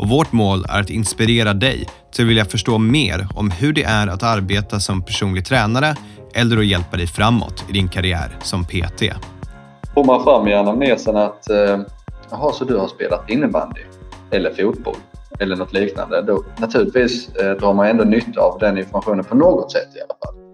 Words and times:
och 0.00 0.08
vårt 0.08 0.32
mål 0.32 0.64
är 0.68 0.80
att 0.80 0.90
inspirera 0.90 1.54
dig 1.54 1.88
till 2.12 2.24
att 2.24 2.30
vilja 2.30 2.44
förstå 2.44 2.78
mer 2.78 3.28
om 3.34 3.50
hur 3.50 3.72
det 3.72 3.82
är 3.82 4.06
att 4.06 4.22
arbeta 4.22 4.80
som 4.80 5.02
personlig 5.02 5.44
tränare 5.44 5.94
eller 6.34 6.58
att 6.58 6.66
hjälpa 6.66 6.96
dig 6.96 7.06
framåt 7.06 7.64
i 7.68 7.72
din 7.72 7.88
karriär 7.88 8.36
som 8.42 8.64
PT. 8.64 9.02
Får 9.94 10.04
man 10.04 10.24
fram 10.24 10.48
i 10.48 10.54
anamnesen 10.54 11.16
att 11.16 11.50
eh, 11.50 11.80
jaha, 12.30 12.52
så 12.52 12.64
du 12.64 12.76
har 12.76 12.88
spelat 12.88 13.30
innebandy 13.30 13.80
eller 14.30 14.54
fotboll 14.54 14.96
eller 15.40 15.56
något 15.56 15.72
liknande, 15.72 16.22
då 16.22 16.44
naturligtvis 16.58 17.28
eh, 17.28 17.50
drar 17.50 17.74
man 17.74 17.86
ändå 17.86 18.04
nytta 18.04 18.40
av 18.40 18.58
den 18.58 18.78
informationen 18.78 19.24
på 19.24 19.36
något 19.36 19.72
sätt 19.72 19.88
i 19.96 20.00
alla 20.00 20.14
fall. 20.24 20.49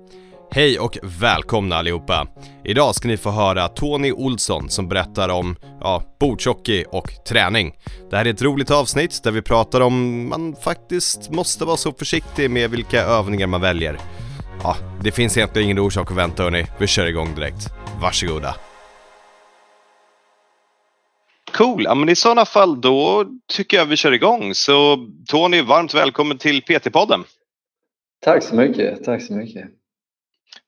Hej 0.56 0.78
och 0.78 0.98
välkomna 1.02 1.77
allihopa! 1.77 2.27
Idag 2.64 2.95
ska 2.95 3.09
ni 3.09 3.16
få 3.16 3.30
höra 3.30 3.69
Tony 3.69 4.12
Olsson 4.12 4.69
som 4.69 4.88
berättar 4.88 5.28
om 5.28 5.56
ja, 5.80 6.02
bordshockey 6.20 6.84
och 6.88 7.10
träning. 7.28 7.74
Det 8.10 8.16
här 8.16 8.24
är 8.24 8.30
ett 8.30 8.42
roligt 8.42 8.70
avsnitt 8.70 9.23
där 9.23 9.30
vi 9.30 9.42
pratar 9.42 9.80
om 9.80 10.28
man 10.28 10.56
faktiskt 10.56 11.30
måste 11.30 11.64
vara 11.64 11.77
så 11.77 11.92
försiktig 11.92 12.50
med 12.50 12.70
vilka 12.70 13.02
övningar 13.02 13.47
man 13.47 13.61
väljer. 13.61 13.98
Ja, 14.62 14.77
det 15.02 15.12
finns 15.12 15.37
egentligen 15.37 15.64
ingen 15.64 15.78
orsak 15.78 16.11
att 16.11 16.16
vänta 16.16 16.42
hörni, 16.42 16.66
vi 16.78 16.86
kör 16.86 17.06
igång 17.06 17.34
direkt. 17.34 17.69
Varsågoda! 18.03 18.55
Cool, 21.53 21.84
ja 21.84 21.94
men 21.94 22.09
i 22.09 22.16
sådana 22.16 22.44
fall 22.44 22.81
då 22.81 23.25
tycker 23.53 23.77
jag 23.77 23.86
vi 23.86 23.97
kör 23.97 24.12
igång. 24.12 24.55
Så 24.55 25.06
Tony, 25.27 25.62
varmt 25.62 25.94
välkommen 25.94 26.38
till 26.38 26.62
PT-podden. 26.62 27.25
Tack 28.25 28.42
så 28.42 28.55
mycket, 28.55 29.05
tack 29.05 29.22
så 29.22 29.33
mycket. 29.33 29.70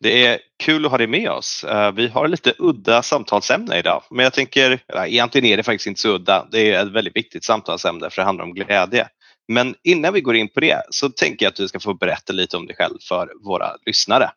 Det 0.00 0.27
är 0.27 0.38
kul 0.64 0.84
att 0.84 0.91
ha 0.91 0.98
dig 0.98 1.06
med 1.06 1.30
oss. 1.30 1.64
Eh, 1.64 1.92
vi 1.92 2.08
har 2.08 2.28
lite 2.28 2.52
udda 2.58 3.02
samtalsämne 3.02 3.78
idag, 3.78 4.02
men 4.10 4.24
jag 4.24 4.32
tänker, 4.32 4.80
egentligen 5.06 5.44
är 5.46 5.56
det 5.56 5.62
faktiskt 5.62 5.86
inte 5.86 6.00
så 6.00 6.14
udda. 6.14 6.48
Det 6.52 6.72
är 6.72 6.86
ett 6.86 6.92
väldigt 6.92 7.16
viktigt 7.16 7.44
samtalsämne 7.44 8.10
för 8.10 8.22
det 8.22 8.26
handlar 8.26 8.44
om 8.44 8.54
glädje. 8.54 9.08
Men 9.52 9.74
innan 9.82 10.14
vi 10.14 10.20
går 10.20 10.36
in 10.36 10.48
på 10.48 10.60
det 10.60 10.82
så 10.91 11.08
tänker 11.08 11.46
jag 11.46 11.50
att 11.50 11.56
du 11.56 11.69
ska 11.69 11.80
få 11.80 11.94
berätta 11.94 12.32
lite 12.32 12.56
om 12.56 12.66
dig 12.66 12.76
själv 12.76 12.98
för 13.08 13.28
våra 13.44 13.66
lyssnare. 13.86 14.30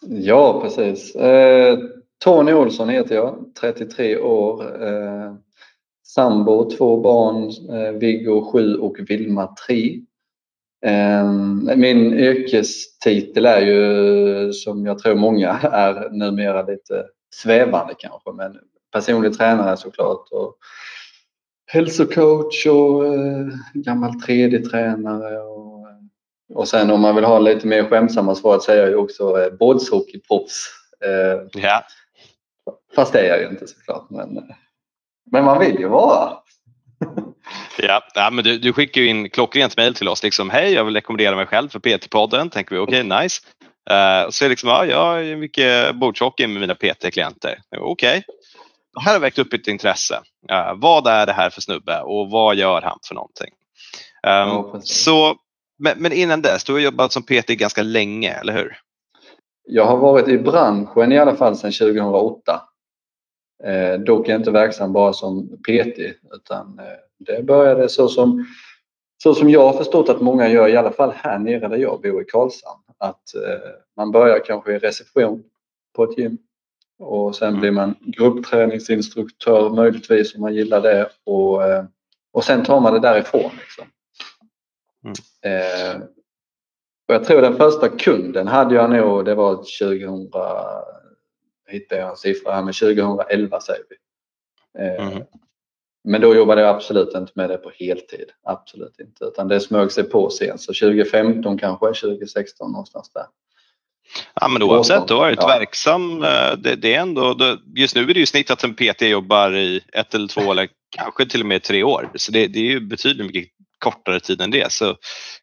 Ja, 0.00 0.60
precis. 0.60 1.14
Eh, 1.14 1.78
Tony 2.24 2.52
Olsson 2.52 2.88
heter 2.88 3.14
jag, 3.14 3.52
33 3.60 4.18
år. 4.18 4.82
Eh, 4.84 5.34
sambo, 6.06 6.70
två 6.70 7.00
barn, 7.00 7.50
eh, 7.76 7.92
Viggo 7.92 8.52
7 8.52 8.74
och 8.76 8.96
Vilma 9.08 9.54
3. 9.66 10.00
Ehm, 10.82 11.70
min 11.76 12.14
yrkestitel 12.14 13.46
är 13.46 13.60
ju 13.60 14.52
som 14.52 14.86
jag 14.86 14.98
tror 14.98 15.14
många 15.14 15.50
är 15.62 16.10
numera 16.10 16.62
lite 16.62 17.06
svävande 17.34 17.94
kanske 17.98 18.32
men 18.32 18.58
personlig 18.92 19.38
tränare 19.38 19.76
såklart 19.76 20.28
och 20.30 20.56
hälsocoach 21.66 22.66
och 22.66 23.06
eh, 23.06 23.46
gammal 23.74 24.10
3D-tränare 24.10 25.38
och, 25.38 25.86
och 26.54 26.68
sen 26.68 26.90
om 26.90 27.00
man 27.00 27.14
vill 27.14 27.24
ha 27.24 27.38
lite 27.38 27.66
mer 27.66 27.84
skämtsamma 27.84 28.34
svar 28.34 28.58
så 28.58 28.72
är 28.72 28.76
jag 28.76 28.88
ju 28.88 28.96
också 28.96 29.40
eh, 29.40 29.52
bordshockeyproffs. 29.52 30.68
Eh, 31.04 31.60
ja. 31.62 31.82
Fast 32.94 33.12
det 33.12 33.20
är 33.20 33.28
jag 33.28 33.40
ju 33.40 33.48
inte 33.48 33.66
såklart 33.66 34.10
men, 34.10 34.42
men 35.32 35.44
man 35.44 35.58
vill 35.58 35.78
ju 35.78 35.88
vara. 35.88 36.32
Ja, 37.82 38.02
ja 38.14 38.30
men 38.30 38.44
du, 38.44 38.58
du 38.58 38.72
skickar 38.72 39.00
ju 39.00 39.08
in 39.08 39.30
klockrent 39.30 39.76
mejl 39.76 39.94
till 39.94 40.08
oss. 40.08 40.22
Liksom, 40.22 40.50
Hej, 40.50 40.72
jag 40.72 40.84
vill 40.84 40.94
rekommendera 40.94 41.36
mig 41.36 41.46
själv 41.46 41.68
för 41.68 41.78
PT-podden. 41.78 42.50
Tänker 42.50 42.74
vi, 42.74 42.80
okej, 42.80 43.06
okay, 43.06 43.22
nice. 43.22 43.42
Uh, 43.90 44.30
så 44.30 44.44
är 44.44 44.48
det 44.48 44.48
liksom, 44.48 44.68
ja, 44.68 44.86
jag 44.86 45.26
är 45.26 45.36
mycket 45.36 45.94
bordshockey 45.94 46.46
med 46.46 46.60
mina 46.60 46.74
PT-klienter. 46.74 47.58
Okej. 47.78 48.18
Okay. 48.18 48.22
Här 49.04 49.12
har 49.12 49.20
väckt 49.20 49.38
upp 49.38 49.52
ett 49.52 49.68
intresse. 49.68 50.14
Uh, 50.52 50.74
vad 50.74 51.06
är 51.06 51.26
det 51.26 51.32
här 51.32 51.50
för 51.50 51.60
snubbe 51.60 52.00
och 52.00 52.30
vad 52.30 52.56
gör 52.56 52.82
han 52.82 52.98
för 53.08 53.14
någonting? 53.14 53.50
Um, 54.26 54.32
ja, 54.32 54.80
så, 54.82 55.36
men, 55.78 55.98
men, 55.98 56.12
innan 56.12 56.42
dess, 56.42 56.64
du 56.64 56.72
har 56.72 56.80
jobbat 56.80 57.12
som 57.12 57.22
PT 57.22 57.46
ganska 57.46 57.82
länge, 57.82 58.32
eller 58.32 58.52
hur? 58.52 58.76
Jag 59.64 59.84
har 59.84 59.96
varit 59.96 60.28
i 60.28 60.38
branschen 60.38 61.12
i 61.12 61.18
alla 61.18 61.36
fall 61.36 61.56
sedan 61.56 61.72
2008. 61.72 62.62
Eh, 63.64 64.00
dock 64.00 64.28
är 64.28 64.32
jag 64.32 64.40
inte 64.40 64.50
verksam 64.50 64.92
bara 64.92 65.12
som 65.12 65.48
PT 65.48 65.98
utan 66.32 66.78
eh, 66.78 67.07
det 67.18 67.42
började 67.42 67.88
så 67.88 68.08
som, 68.08 68.46
så 69.22 69.34
som 69.34 69.50
jag 69.50 69.72
har 69.72 69.78
förstått 69.78 70.08
att 70.08 70.20
många 70.20 70.48
gör, 70.48 70.68
i 70.68 70.76
alla 70.76 70.92
fall 70.92 71.12
här 71.16 71.38
nere 71.38 71.68
där 71.68 71.76
jag 71.76 72.00
bor 72.00 72.22
i 72.22 72.24
Karlshamn. 72.24 72.82
Att 72.98 73.34
eh, 73.34 73.70
man 73.96 74.12
börjar 74.12 74.44
kanske 74.44 74.72
i 74.72 74.78
reception 74.78 75.42
på 75.96 76.04
ett 76.04 76.18
gym 76.18 76.38
och 76.98 77.36
sen 77.36 77.48
mm. 77.48 77.60
blir 77.60 77.70
man 77.70 77.94
gruppträningsinstruktör 78.00 79.70
möjligtvis 79.70 80.34
om 80.34 80.40
man 80.40 80.54
gillar 80.54 80.80
det 80.80 81.10
och, 81.24 81.64
eh, 81.64 81.84
och 82.32 82.44
sen 82.44 82.64
tar 82.64 82.80
man 82.80 82.92
det 82.92 83.00
därifrån. 83.00 83.50
Liksom. 83.58 83.84
Mm. 85.04 85.14
Eh, 85.42 86.02
och 87.08 87.14
jag 87.14 87.24
tror 87.24 87.42
den 87.42 87.56
första 87.56 87.88
kunden 87.88 88.48
hade 88.48 88.74
jag 88.74 88.90
nog, 88.90 89.24
det 89.24 89.34
var 89.34 89.54
2000, 89.56 90.30
hittade 91.68 92.00
jag 92.00 92.10
en 92.10 92.16
siffra 92.16 92.52
här, 92.52 92.62
men 92.62 92.74
2011 92.74 93.60
säger 93.60 93.84
vi. 93.88 93.96
Eh, 94.82 95.06
mm. 95.06 95.24
Men 96.04 96.20
då 96.20 96.34
jobbade 96.34 96.60
jag 96.60 96.76
absolut 96.76 97.14
inte 97.14 97.32
med 97.34 97.50
det 97.50 97.56
på 97.56 97.70
heltid. 97.74 98.30
Absolut 98.42 99.00
inte. 99.00 99.24
Utan 99.24 99.48
det 99.48 99.60
smög 99.60 99.92
sig 99.92 100.04
på 100.04 100.30
sen. 100.30 100.58
Så 100.58 100.72
2015 100.72 101.58
kanske, 101.58 101.86
2016 101.86 102.72
någonstans 102.72 103.10
där. 103.12 103.24
Ja 104.40 104.48
men 104.48 104.62
oavsett, 104.62 105.08
du 105.08 105.14
har 105.14 105.20
varit 105.20 105.38
ja. 105.42 105.46
verksam. 105.46 106.22
Eh, 106.22 106.52
det, 106.58 106.76
det, 106.76 106.94
är 106.94 107.00
ändå, 107.00 107.36
just 107.76 107.94
nu 107.96 108.02
är 108.02 108.14
det 108.14 108.20
ju 108.20 108.26
snitt 108.26 108.50
att 108.50 108.64
en 108.64 108.74
PT 108.74 109.02
jobbar 109.02 109.56
i 109.56 109.80
ett 109.92 110.14
eller 110.14 110.28
två 110.28 110.52
eller 110.52 110.68
kanske 110.96 111.26
till 111.26 111.40
och 111.40 111.46
med 111.46 111.62
tre 111.62 111.82
år. 111.82 112.10
Så 112.14 112.32
det, 112.32 112.46
det 112.46 112.58
är 112.58 112.70
ju 112.70 112.80
betydligt 112.80 113.26
mycket 113.26 113.48
kortare 113.78 114.20
tid 114.20 114.40
än 114.40 114.50
det. 114.50 114.72
Så 114.72 114.96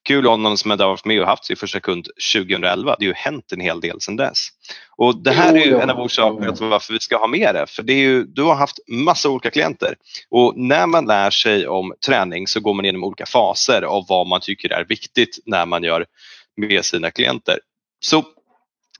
kul 0.04 0.24
någon 0.24 0.58
som 0.58 0.72
har 0.72 0.78
varit 0.78 1.06
med 1.06 1.22
och 1.22 1.28
haft 1.28 1.46
sin 1.46 1.56
första 1.56 1.80
kund 1.80 2.08
2011. 2.34 2.96
Det 3.00 3.06
har 3.06 3.10
ju 3.10 3.14
hänt 3.14 3.52
en 3.52 3.60
hel 3.60 3.80
del 3.80 4.02
sedan 4.02 4.16
dess. 4.16 4.48
Och 4.98 5.24
det 5.24 5.32
här 5.32 5.54
är 5.54 5.66
ju 5.66 5.80
en 5.80 5.90
av 5.90 6.00
orsakerna 6.00 6.56
till 6.56 6.66
varför 6.66 6.94
vi 6.94 7.00
ska 7.00 7.18
ha 7.18 7.28
med 7.28 7.56
det. 7.56 7.66
För 7.68 7.84
det 7.84 7.94
är 7.94 7.98
ju, 7.98 8.24
du 8.24 8.44
har 8.44 8.56
haft 8.56 8.80
massa 8.88 9.30
olika 9.30 9.52
klienter 9.52 9.96
och 10.30 10.54
när 10.56 10.88
man 10.88 11.06
lär 11.06 11.30
sig 11.30 11.68
om 11.68 11.94
träning 12.06 12.48
så 12.48 12.60
går 12.60 12.74
man 12.74 12.86
igenom 12.86 13.04
olika 13.04 13.26
faser 13.26 13.82
av 13.82 14.06
vad 14.10 14.28
man 14.28 14.42
tycker 14.42 14.74
är 14.74 14.86
viktigt 14.90 15.40
när 15.46 15.66
man 15.66 15.84
gör 15.84 16.06
med 16.58 16.86
sina 16.86 17.12
klienter. 17.12 17.60
Så 18.00 18.24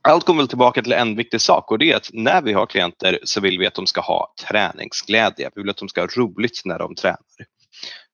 allt 0.02 0.24
kommer 0.24 0.42
väl 0.42 0.48
tillbaka 0.48 0.82
till 0.82 0.92
en 0.92 1.16
viktig 1.16 1.40
sak 1.40 1.70
och 1.70 1.78
det 1.78 1.92
är 1.92 1.96
att 1.96 2.10
när 2.12 2.42
vi 2.42 2.52
har 2.52 2.66
klienter 2.66 3.18
så 3.24 3.40
vill 3.40 3.58
vi 3.58 3.66
att 3.66 3.74
de 3.74 3.86
ska 3.86 4.00
ha 4.00 4.34
träningsglädje. 4.48 5.50
Vi 5.54 5.62
vill 5.62 5.70
att 5.70 5.76
de 5.76 5.88
ska 5.88 6.00
ha 6.00 6.08
roligt 6.16 6.62
när 6.64 6.78
de 6.78 6.94
tränar. 6.94 7.18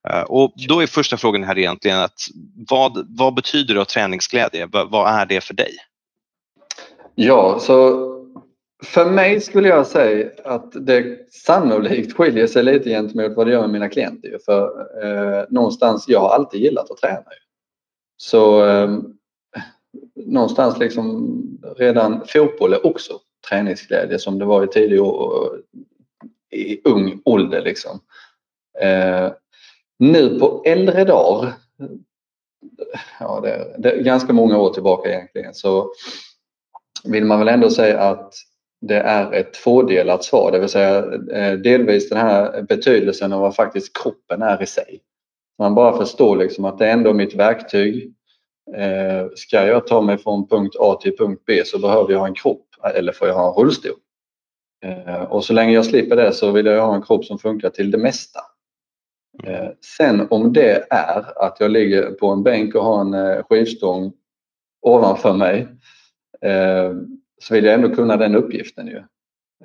Eh, 0.09 0.23
och 0.23 0.53
då 0.69 0.83
är 0.83 0.87
första 0.87 1.17
frågan 1.17 1.45
här 1.45 1.59
egentligen 1.59 1.99
att 1.99 2.21
vad, 2.71 3.07
vad 3.19 3.35
betyder 3.35 3.75
då 3.75 3.85
träningsglädje? 3.85 4.69
Vad 4.73 5.09
är 5.09 5.27
det 5.27 5.41
för 5.41 5.55
dig? 5.55 5.73
Ja, 7.15 7.59
så 7.61 8.09
för 8.85 9.11
mig 9.11 9.41
skulle 9.41 9.69
jag 9.69 9.87
säga 9.87 10.31
att 10.45 10.87
det 10.87 11.33
sannolikt 11.33 12.17
skiljer 12.17 12.47
sig 12.47 12.63
lite 12.63 12.91
gentemot 12.91 13.37
vad 13.37 13.47
det 13.47 13.53
gör 13.53 13.61
med 13.61 13.71
mina 13.71 13.89
klienter. 13.89 14.39
För 14.45 14.65
eh, 15.05 15.45
någonstans, 15.51 16.05
jag 16.09 16.21
har 16.21 16.31
alltid 16.31 16.61
gillat 16.61 16.91
att 16.91 16.97
träna. 16.97 17.25
Så 18.17 18.67
eh, 18.67 18.99
någonstans 20.15 20.79
liksom 20.79 21.33
redan 21.77 22.21
fotboll 22.27 22.73
är 22.73 22.87
också 22.87 23.13
träningsglädje 23.49 24.19
som 24.19 24.39
det 24.39 24.45
var 24.45 24.65
i 24.65 24.67
tidig 24.67 25.01
i 26.51 26.81
ung 26.85 27.23
ålder 27.25 27.63
liksom. 27.63 28.01
Eh, 28.81 29.31
nu 30.03 30.39
på 30.39 30.63
äldre 30.67 31.05
dagar, 31.05 31.53
ja 33.21 33.41
det 33.41 33.51
är, 33.51 33.75
det 33.79 33.91
är 33.91 34.03
ganska 34.03 34.33
många 34.33 34.59
år 34.59 34.75
tillbaka 34.75 35.09
egentligen, 35.09 35.55
så 35.55 35.93
vill 37.05 37.25
man 37.25 37.39
väl 37.39 37.49
ändå 37.49 37.71
säga 37.71 38.01
att 38.01 38.35
det 38.81 38.97
är 38.99 39.33
ett 39.33 39.55
tvådelat 39.55 40.25
svar, 40.25 40.53
det 40.53 40.59
vill 40.59 40.69
säga 40.69 40.99
eh, 41.33 41.53
delvis 41.53 42.09
den 42.09 42.19
här 42.19 42.63
betydelsen 42.63 43.33
av 43.33 43.41
vad 43.41 43.55
faktiskt 43.55 44.03
kroppen 44.03 44.43
är 44.43 44.63
i 44.63 44.67
sig. 44.67 45.01
Man 45.59 45.75
bara 45.75 45.99
förstår 45.99 46.37
liksom 46.37 46.65
att 46.65 46.79
det 46.79 46.87
är 46.87 46.93
ändå 46.93 47.13
mitt 47.13 47.35
verktyg. 47.35 48.15
Eh, 48.77 49.27
ska 49.35 49.67
jag 49.67 49.87
ta 49.87 50.01
mig 50.01 50.19
från 50.19 50.49
punkt 50.49 50.77
A 50.81 50.99
till 51.03 51.17
punkt 51.17 51.43
B 51.47 51.63
så 51.65 51.79
behöver 51.79 52.13
jag 52.13 52.19
ha 52.19 52.27
en 52.27 52.35
kropp 52.35 52.67
eller 52.95 53.13
får 53.13 53.29
jag 53.29 53.35
ha 53.35 53.49
en 53.49 53.55
rullstol. 53.55 53.97
Eh, 54.85 55.23
och 55.23 55.45
så 55.45 55.53
länge 55.53 55.73
jag 55.73 55.87
slipper 55.87 56.17
det 56.17 56.33
så 56.33 56.51
vill 56.51 56.67
jag 56.67 56.87
ha 56.87 56.95
en 56.95 57.03
kropp 57.03 57.25
som 57.25 57.39
funkar 57.39 57.71
till 57.71 57.91
det 57.91 57.99
mesta. 57.99 58.41
Sen 59.99 60.27
om 60.31 60.53
det 60.53 60.87
är 60.91 61.45
att 61.45 61.61
jag 61.61 61.71
ligger 61.71 62.11
på 62.11 62.29
en 62.29 62.43
bänk 62.43 62.75
och 62.75 62.85
har 62.85 63.01
en 63.01 63.43
skivstång 63.43 64.13
ovanför 64.83 65.33
mig 65.33 65.69
eh, 66.41 66.93
så 67.43 67.55
vill 67.55 67.65
jag 67.65 67.75
ändå 67.75 67.95
kunna 67.95 68.17
den 68.17 68.35
uppgiften 68.35 68.87
ju. 68.87 68.97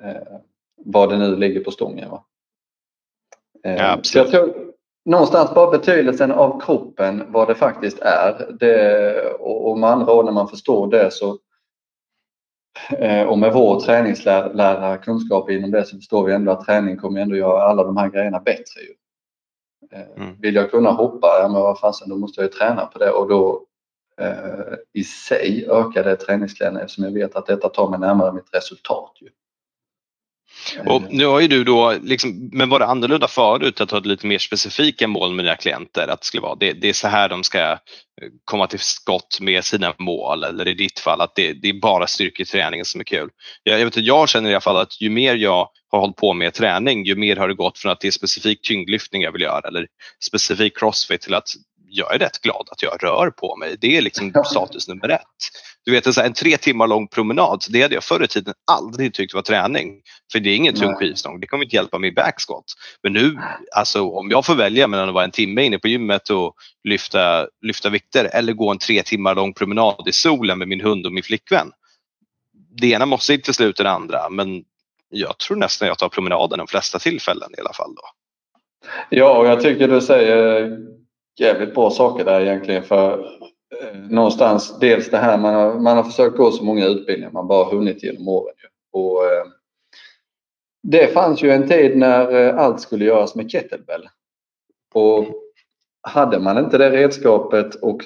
Eh, 0.02 0.38
vad 0.84 1.10
det 1.10 1.18
nu 1.18 1.36
ligger 1.36 1.64
på 1.64 1.70
stången. 1.70 2.10
Va? 2.10 2.24
Eh, 3.64 3.76
ja, 3.76 4.00
så 4.02 4.18
jag 4.18 4.30
tror 4.30 4.72
någonstans 5.04 5.54
bara 5.54 5.70
betydelsen 5.70 6.32
av 6.32 6.60
kroppen, 6.60 7.24
vad 7.28 7.48
det 7.48 7.54
faktiskt 7.54 7.98
är. 8.00 8.56
Det, 8.60 9.32
och, 9.32 9.78
med 9.78 9.90
andra 9.90 10.12
ord 10.12 10.24
när 10.24 10.32
man 10.32 10.48
förstår 10.48 10.90
det 10.90 11.10
så 11.12 11.38
eh, 12.98 13.22
och 13.22 13.38
med 13.38 13.52
vår 13.52 13.80
träningslära 13.80 14.98
kunskap 14.98 15.50
inom 15.50 15.70
det 15.70 15.84
så 15.84 15.96
förstår 15.96 16.24
vi 16.24 16.32
ändå 16.32 16.52
att 16.52 16.64
träning 16.64 16.96
kommer 16.96 17.20
ändå 17.20 17.36
göra 17.36 17.62
alla 17.62 17.84
de 17.84 17.96
här 17.96 18.08
grejerna 18.08 18.40
bättre. 18.40 18.80
Ju. 18.80 18.94
Eh, 19.90 20.22
mm. 20.22 20.36
Vill 20.40 20.54
jag 20.54 20.70
kunna 20.70 20.90
hoppa, 20.90 21.26
ja 21.42 21.48
men 21.48 21.62
vad 21.62 21.80
fasen 21.80 22.08
då 22.08 22.16
måste 22.16 22.40
jag 22.40 22.46
ju 22.46 22.52
träna 22.52 22.86
på 22.86 22.98
det 22.98 23.10
och 23.10 23.28
då 23.28 23.64
eh, 24.20 24.74
i 24.92 25.04
sig 25.04 25.66
ökar 25.70 26.04
det 26.04 26.16
träningsglädjen 26.16 26.76
eftersom 26.76 27.04
jag 27.04 27.12
vet 27.12 27.36
att 27.36 27.46
detta 27.46 27.68
tar 27.68 27.88
mig 27.90 28.00
närmare 28.00 28.32
mitt 28.32 28.54
resultat. 28.54 29.12
Mm. 30.76 30.86
Och 30.88 31.02
nu 31.10 31.26
har 31.26 31.40
ju 31.40 31.48
du 31.48 31.64
då, 31.64 31.94
liksom, 32.02 32.50
men 32.52 32.68
var 32.68 32.78
det 32.78 32.86
annorlunda 32.86 33.28
förut 33.28 33.80
att 33.80 33.90
ha 33.90 33.98
lite 33.98 34.26
mer 34.26 34.38
specifika 34.38 35.08
mål 35.08 35.34
med 35.34 35.44
dina 35.44 35.56
klienter? 35.56 36.08
Att 36.08 36.20
det, 36.20 36.26
skulle 36.26 36.40
vara, 36.40 36.54
det, 36.54 36.72
det, 36.72 36.88
är 36.88 36.92
så 36.92 37.08
här 37.08 37.28
de 37.28 37.44
ska 37.44 37.58
eh, 37.58 37.78
komma 38.44 38.66
till 38.66 38.78
skott 38.78 39.38
med 39.40 39.64
sina 39.64 39.94
mål 39.98 40.44
eller 40.44 40.68
i 40.68 40.74
ditt 40.74 40.98
fall 40.98 41.20
att 41.20 41.34
det, 41.34 41.52
det 41.52 41.68
är 41.68 41.80
bara 41.80 42.06
styrketräningen 42.06 42.84
som 42.84 43.00
är 43.00 43.04
kul. 43.04 43.28
Jag, 43.62 43.80
jag, 43.80 43.84
vet, 43.84 43.96
jag 43.96 44.28
känner 44.28 44.50
i 44.50 44.52
alla 44.52 44.60
fall 44.60 44.76
att 44.76 45.00
ju 45.00 45.10
mer 45.10 45.34
jag 45.34 45.68
har 45.90 46.00
hållit 46.00 46.16
på 46.16 46.32
med 46.32 46.54
träning 46.54 47.04
ju 47.04 47.16
mer 47.16 47.36
har 47.36 47.48
det 47.48 47.54
gått 47.54 47.78
från 47.78 47.92
att 47.92 48.00
det 48.00 48.08
är 48.08 48.12
specifik 48.12 48.62
tyngdlyftning 48.62 49.22
jag 49.22 49.32
vill 49.32 49.42
göra 49.42 49.68
eller 49.68 49.86
specifik 50.24 50.78
crossfit 50.78 51.20
till 51.20 51.34
att 51.34 51.48
jag 51.90 52.14
är 52.14 52.18
rätt 52.18 52.40
glad 52.40 52.68
att 52.70 52.82
jag 52.82 53.04
rör 53.04 53.30
på 53.30 53.56
mig. 53.56 53.76
Det 53.80 53.96
är 53.96 54.02
liksom 54.02 54.32
status 54.44 54.88
nummer 54.88 55.08
ett. 55.08 55.22
Du 55.84 55.92
vet 55.92 56.06
en, 56.06 56.24
en 56.24 56.32
tre 56.32 56.56
timmar 56.56 56.86
lång 56.86 57.08
promenad, 57.08 57.64
det 57.70 57.82
hade 57.82 57.94
jag 57.94 58.04
förr 58.04 58.24
i 58.24 58.28
tiden 58.28 58.54
aldrig 58.70 59.14
tyckt 59.14 59.34
var 59.34 59.42
träning. 59.42 60.00
För 60.32 60.40
det 60.40 60.50
är 60.50 60.56
ingen 60.56 60.74
tung 60.74 60.94
skivstång, 60.94 61.40
det 61.40 61.46
kommer 61.46 61.64
inte 61.64 61.76
hjälpa 61.76 61.98
mig 61.98 62.10
i 62.10 62.12
backsquat. 62.12 62.64
Men 63.02 63.12
nu, 63.12 63.38
alltså 63.76 64.08
om 64.10 64.30
jag 64.30 64.46
får 64.46 64.54
välja 64.54 64.88
mellan 64.88 65.08
att 65.08 65.14
vara 65.14 65.24
en 65.24 65.30
timme 65.30 65.62
inne 65.62 65.78
på 65.78 65.88
gymmet 65.88 66.30
och 66.30 66.54
lyfta, 66.88 67.46
lyfta 67.66 67.90
vikter 67.90 68.30
eller 68.32 68.52
gå 68.52 68.70
en 68.70 68.78
tre 68.78 69.02
timmar 69.02 69.34
lång 69.34 69.54
promenad 69.54 70.08
i 70.08 70.12
solen 70.12 70.58
med 70.58 70.68
min 70.68 70.80
hund 70.80 71.06
och 71.06 71.12
min 71.12 71.22
flickvän. 71.22 71.72
Det 72.80 72.86
ena 72.86 73.06
måste 73.06 73.34
inte 73.34 73.54
sluta 73.54 73.82
det 73.82 73.90
andra 73.90 74.30
men 74.30 74.64
jag 75.10 75.38
tror 75.38 75.56
nästan 75.56 75.88
jag 75.88 75.98
tar 75.98 76.08
promenaden 76.08 76.58
de 76.58 76.66
flesta 76.66 76.98
tillfällen 76.98 77.50
i 77.58 77.60
alla 77.60 77.72
fall. 77.72 77.94
Då. 77.94 78.02
Ja, 79.10 79.38
och 79.38 79.46
jag 79.46 79.60
tycker 79.60 79.88
du 79.88 80.00
säger 80.00 80.78
jävligt 81.40 81.74
bra 81.74 81.90
saker 81.90 82.24
där 82.24 82.40
egentligen 82.40 82.82
för 82.82 83.18
eh, 83.82 83.98
någonstans 84.10 84.78
dels 84.78 85.10
det 85.10 85.16
här 85.16 85.38
man 85.38 85.54
har, 85.54 85.74
man 85.74 85.96
har 85.96 86.04
försökt 86.04 86.36
gå 86.36 86.50
så 86.50 86.64
många 86.64 86.86
utbildningar 86.86 87.32
man 87.32 87.48
bara 87.48 87.64
hunnit 87.64 88.02
genom 88.02 88.28
åren. 88.28 88.54
Och, 88.92 89.24
eh, 89.24 89.44
det 90.82 91.12
fanns 91.12 91.42
ju 91.42 91.50
en 91.50 91.68
tid 91.68 91.96
när 91.96 92.34
eh, 92.34 92.58
allt 92.58 92.80
skulle 92.80 93.04
göras 93.04 93.34
med 93.34 93.50
kettlebell. 93.50 94.08
Och 94.94 95.26
hade 96.02 96.38
man 96.38 96.58
inte 96.58 96.78
det 96.78 96.90
redskapet 96.90 97.74
och 97.74 98.00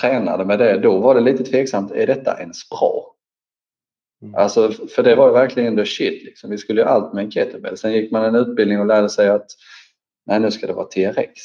tränade 0.00 0.44
med 0.44 0.58
det, 0.58 0.78
då 0.78 0.98
var 0.98 1.14
det 1.14 1.20
lite 1.20 1.44
tveksamt, 1.44 1.92
är 1.92 2.06
detta 2.06 2.40
ens 2.40 2.68
bra? 2.68 3.14
Mm. 4.22 4.34
Alltså, 4.34 4.70
för 4.70 5.02
det 5.02 5.14
var 5.14 5.26
ju 5.26 5.32
verkligen 5.32 5.76
the 5.76 5.84
shit. 5.84 6.24
Liksom. 6.24 6.50
Vi 6.50 6.58
skulle 6.58 6.80
göra 6.80 6.90
allt 6.90 7.12
med 7.12 7.24
en 7.24 7.30
kettlebell. 7.30 7.76
Sen 7.76 7.92
gick 7.92 8.12
man 8.12 8.24
en 8.24 8.34
utbildning 8.34 8.80
och 8.80 8.86
lärde 8.86 9.08
sig 9.08 9.28
att 9.28 9.46
nej, 10.26 10.40
nu 10.40 10.50
ska 10.50 10.66
det 10.66 10.72
vara 10.72 10.86
TRX. 10.86 11.40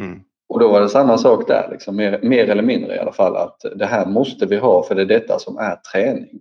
Mm. 0.00 0.20
Och 0.48 0.60
då 0.60 0.68
var 0.68 0.80
det 0.80 0.88
samma 0.88 1.18
sak 1.18 1.48
där, 1.48 1.68
liksom, 1.70 1.96
mer, 1.96 2.20
mer, 2.22 2.50
eller 2.50 2.62
mindre 2.62 2.96
i 2.96 2.98
alla 2.98 3.12
fall, 3.12 3.36
att 3.36 3.64
det 3.76 3.86
här 3.86 4.06
måste 4.06 4.46
vi 4.46 4.56
ha 4.56 4.82
för 4.82 4.94
det 4.94 5.02
är 5.02 5.06
detta 5.06 5.38
som 5.38 5.58
är 5.58 5.76
träning. 5.76 6.40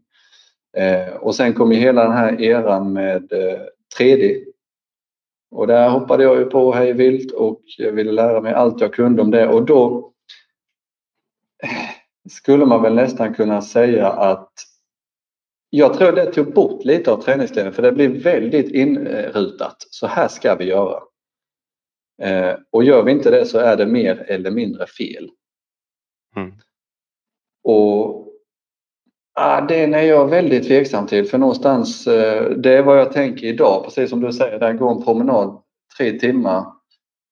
Eh, 0.77 1.13
och 1.15 1.35
sen 1.35 1.53
kom 1.53 1.71
ju 1.71 1.79
hela 1.79 2.03
den 2.03 2.11
här 2.11 2.41
eran 2.41 2.93
med 2.93 3.33
eh, 3.33 3.59
3D. 3.99 4.43
Och 5.51 5.67
där 5.67 5.89
hoppade 5.89 6.23
jag 6.23 6.37
ju 6.37 6.45
på 6.45 6.71
hej 6.73 6.93
vilt 6.93 7.31
och 7.31 7.61
jag 7.77 7.91
ville 7.91 8.11
lära 8.11 8.41
mig 8.41 8.53
allt 8.53 8.81
jag 8.81 8.93
kunde 8.93 9.21
om 9.21 9.31
det 9.31 9.47
och 9.47 9.65
då 9.65 10.11
eh, 11.63 11.69
skulle 12.29 12.65
man 12.65 12.81
väl 12.81 12.95
nästan 12.95 13.33
kunna 13.33 13.61
säga 13.61 14.07
att 14.07 14.51
jag 15.69 15.93
tror 15.93 16.11
det 16.11 16.25
tog 16.25 16.53
bort 16.53 16.85
lite 16.85 17.11
av 17.11 17.21
träningsdelen 17.21 17.73
för 17.73 17.81
det 17.81 17.91
blev 17.91 18.11
väldigt 18.11 18.71
inrutat. 18.71 19.75
Så 19.89 20.07
här 20.07 20.27
ska 20.27 20.55
vi 20.55 20.65
göra. 20.65 20.99
Eh, 22.21 22.55
och 22.71 22.83
gör 22.83 23.03
vi 23.03 23.11
inte 23.11 23.31
det 23.31 23.45
så 23.45 23.59
är 23.59 23.77
det 23.77 23.85
mer 23.85 24.25
eller 24.27 24.51
mindre 24.51 24.87
fel. 24.87 25.29
Mm. 26.35 26.53
Och 27.63 28.27
ah, 29.33 29.61
Den 29.61 29.93
är 29.93 30.01
jag 30.01 30.27
väldigt 30.27 30.67
tveksam 30.67 31.07
till 31.07 31.25
för 31.25 31.37
någonstans, 31.37 32.07
eh, 32.07 32.49
det 32.49 32.73
är 32.73 32.83
vad 32.83 32.99
jag 32.99 33.11
tänker 33.11 33.47
idag, 33.47 33.85
precis 33.85 34.09
som 34.09 34.21
du 34.21 34.33
säger, 34.33 34.59
där 34.59 34.73
går 34.73 34.91
en 34.91 35.03
promenad 35.03 35.61
tre 35.97 36.19
timmar. 36.19 36.65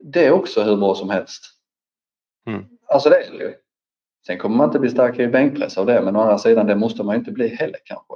Det 0.04 0.26
är 0.26 0.32
också 0.32 0.64
hur 0.64 0.78
bra 0.78 0.96
som 0.96 1.10
helst. 1.10 1.44
Mm. 2.48 2.66
Alltså 2.88 3.10
det 3.10 3.16
är 3.16 3.32
det 3.32 3.44
ju. 3.44 3.54
Sen 4.28 4.38
kommer 4.38 4.58
man 4.58 4.68
inte 4.70 4.80
bli 4.80 4.90
starkare 4.90 5.24
i 5.24 5.28
bänkpress 5.28 5.78
av 5.78 5.86
det 5.86 6.02
men 6.02 6.16
å 6.16 6.20
andra 6.20 6.38
sidan 6.38 6.68
det 6.68 6.76
måste 6.76 7.04
man 7.04 7.16
inte 7.16 7.32
bli 7.32 7.48
heller 7.48 7.80
kanske. 7.86 8.14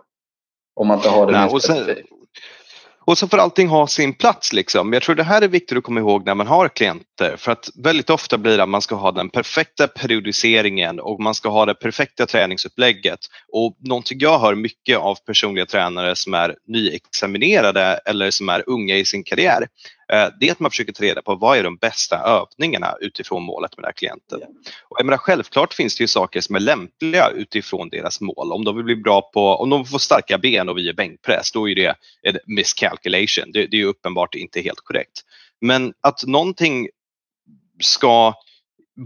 Om 0.75 0.87
man 0.87 0.97
inte 0.97 1.09
har 1.09 1.25
det 1.25 1.31
Nej, 1.31 1.41
mer 1.41 1.59
specifikt. 1.59 2.09
Och 3.09 3.17
så 3.17 3.27
får 3.27 3.37
allting 3.37 3.67
ha 3.67 3.87
sin 3.87 4.13
plats. 4.13 4.53
Liksom. 4.53 4.93
Jag 4.93 5.01
tror 5.03 5.15
det 5.15 5.23
här 5.23 5.41
är 5.41 5.47
viktigt 5.47 5.77
att 5.77 5.83
komma 5.83 5.99
ihåg 5.99 6.25
när 6.25 6.35
man 6.35 6.47
har 6.47 6.67
klienter 6.67 7.35
för 7.37 7.51
att 7.51 7.69
väldigt 7.83 8.09
ofta 8.09 8.37
blir 8.37 8.57
det 8.57 8.63
att 8.63 8.69
man 8.69 8.81
ska 8.81 8.95
ha 8.95 9.11
den 9.11 9.29
perfekta 9.29 9.87
periodiseringen 9.87 10.99
och 10.99 11.19
man 11.19 11.35
ska 11.35 11.49
ha 11.49 11.65
det 11.65 11.73
perfekta 11.73 12.25
träningsupplägget. 12.25 13.19
Och 13.53 13.77
någonting 13.79 14.17
jag 14.21 14.39
hör 14.39 14.55
mycket 14.55 14.97
av 14.97 15.15
personliga 15.25 15.65
tränare 15.65 16.15
som 16.15 16.33
är 16.33 16.55
nyexaminerade 16.67 17.99
eller 18.05 18.31
som 18.31 18.49
är 18.49 18.63
unga 18.67 18.95
i 18.95 19.05
sin 19.05 19.23
karriär 19.23 19.67
Eh, 20.13 20.27
det 20.39 20.47
är 20.47 20.51
att 20.51 20.59
man 20.59 20.71
försöker 20.71 20.93
ta 20.93 21.03
reda 21.03 21.21
på 21.21 21.35
vad 21.35 21.57
är 21.57 21.63
de 21.63 21.75
bästa 21.75 22.17
övningarna 22.17 22.95
utifrån 23.01 23.43
målet 23.43 23.77
med 23.77 23.83
den 23.83 23.87
här 23.87 23.93
klienten. 23.93 24.39
Och 24.89 24.99
jag 24.99 25.05
menar, 25.05 25.17
självklart 25.17 25.73
finns 25.73 25.97
det 25.97 26.03
ju 26.03 26.07
saker 26.07 26.41
som 26.41 26.55
är 26.55 26.59
lämpliga 26.59 27.29
utifrån 27.29 27.89
deras 27.89 28.21
mål. 28.21 28.51
Om 28.51 28.65
de 28.65 28.75
vill 28.75 28.85
bli 28.85 28.95
bra 28.95 29.21
på, 29.21 29.55
om 29.55 29.69
de 29.69 29.85
får 29.85 29.99
starka 29.99 30.37
ben 30.37 30.69
och 30.69 30.77
vi 30.77 30.89
är 30.89 30.93
bänkpress, 30.93 31.51
då 31.51 31.69
är 31.69 31.75
det 31.75 31.95
en 32.23 32.37
miscalculation. 32.45 33.51
Det, 33.53 33.67
det 33.67 33.81
är 33.81 33.85
uppenbart 33.85 34.35
inte 34.35 34.61
helt 34.61 34.81
korrekt. 34.83 35.21
Men 35.61 35.93
att 36.01 36.23
någonting 36.25 36.87
ska 37.83 38.33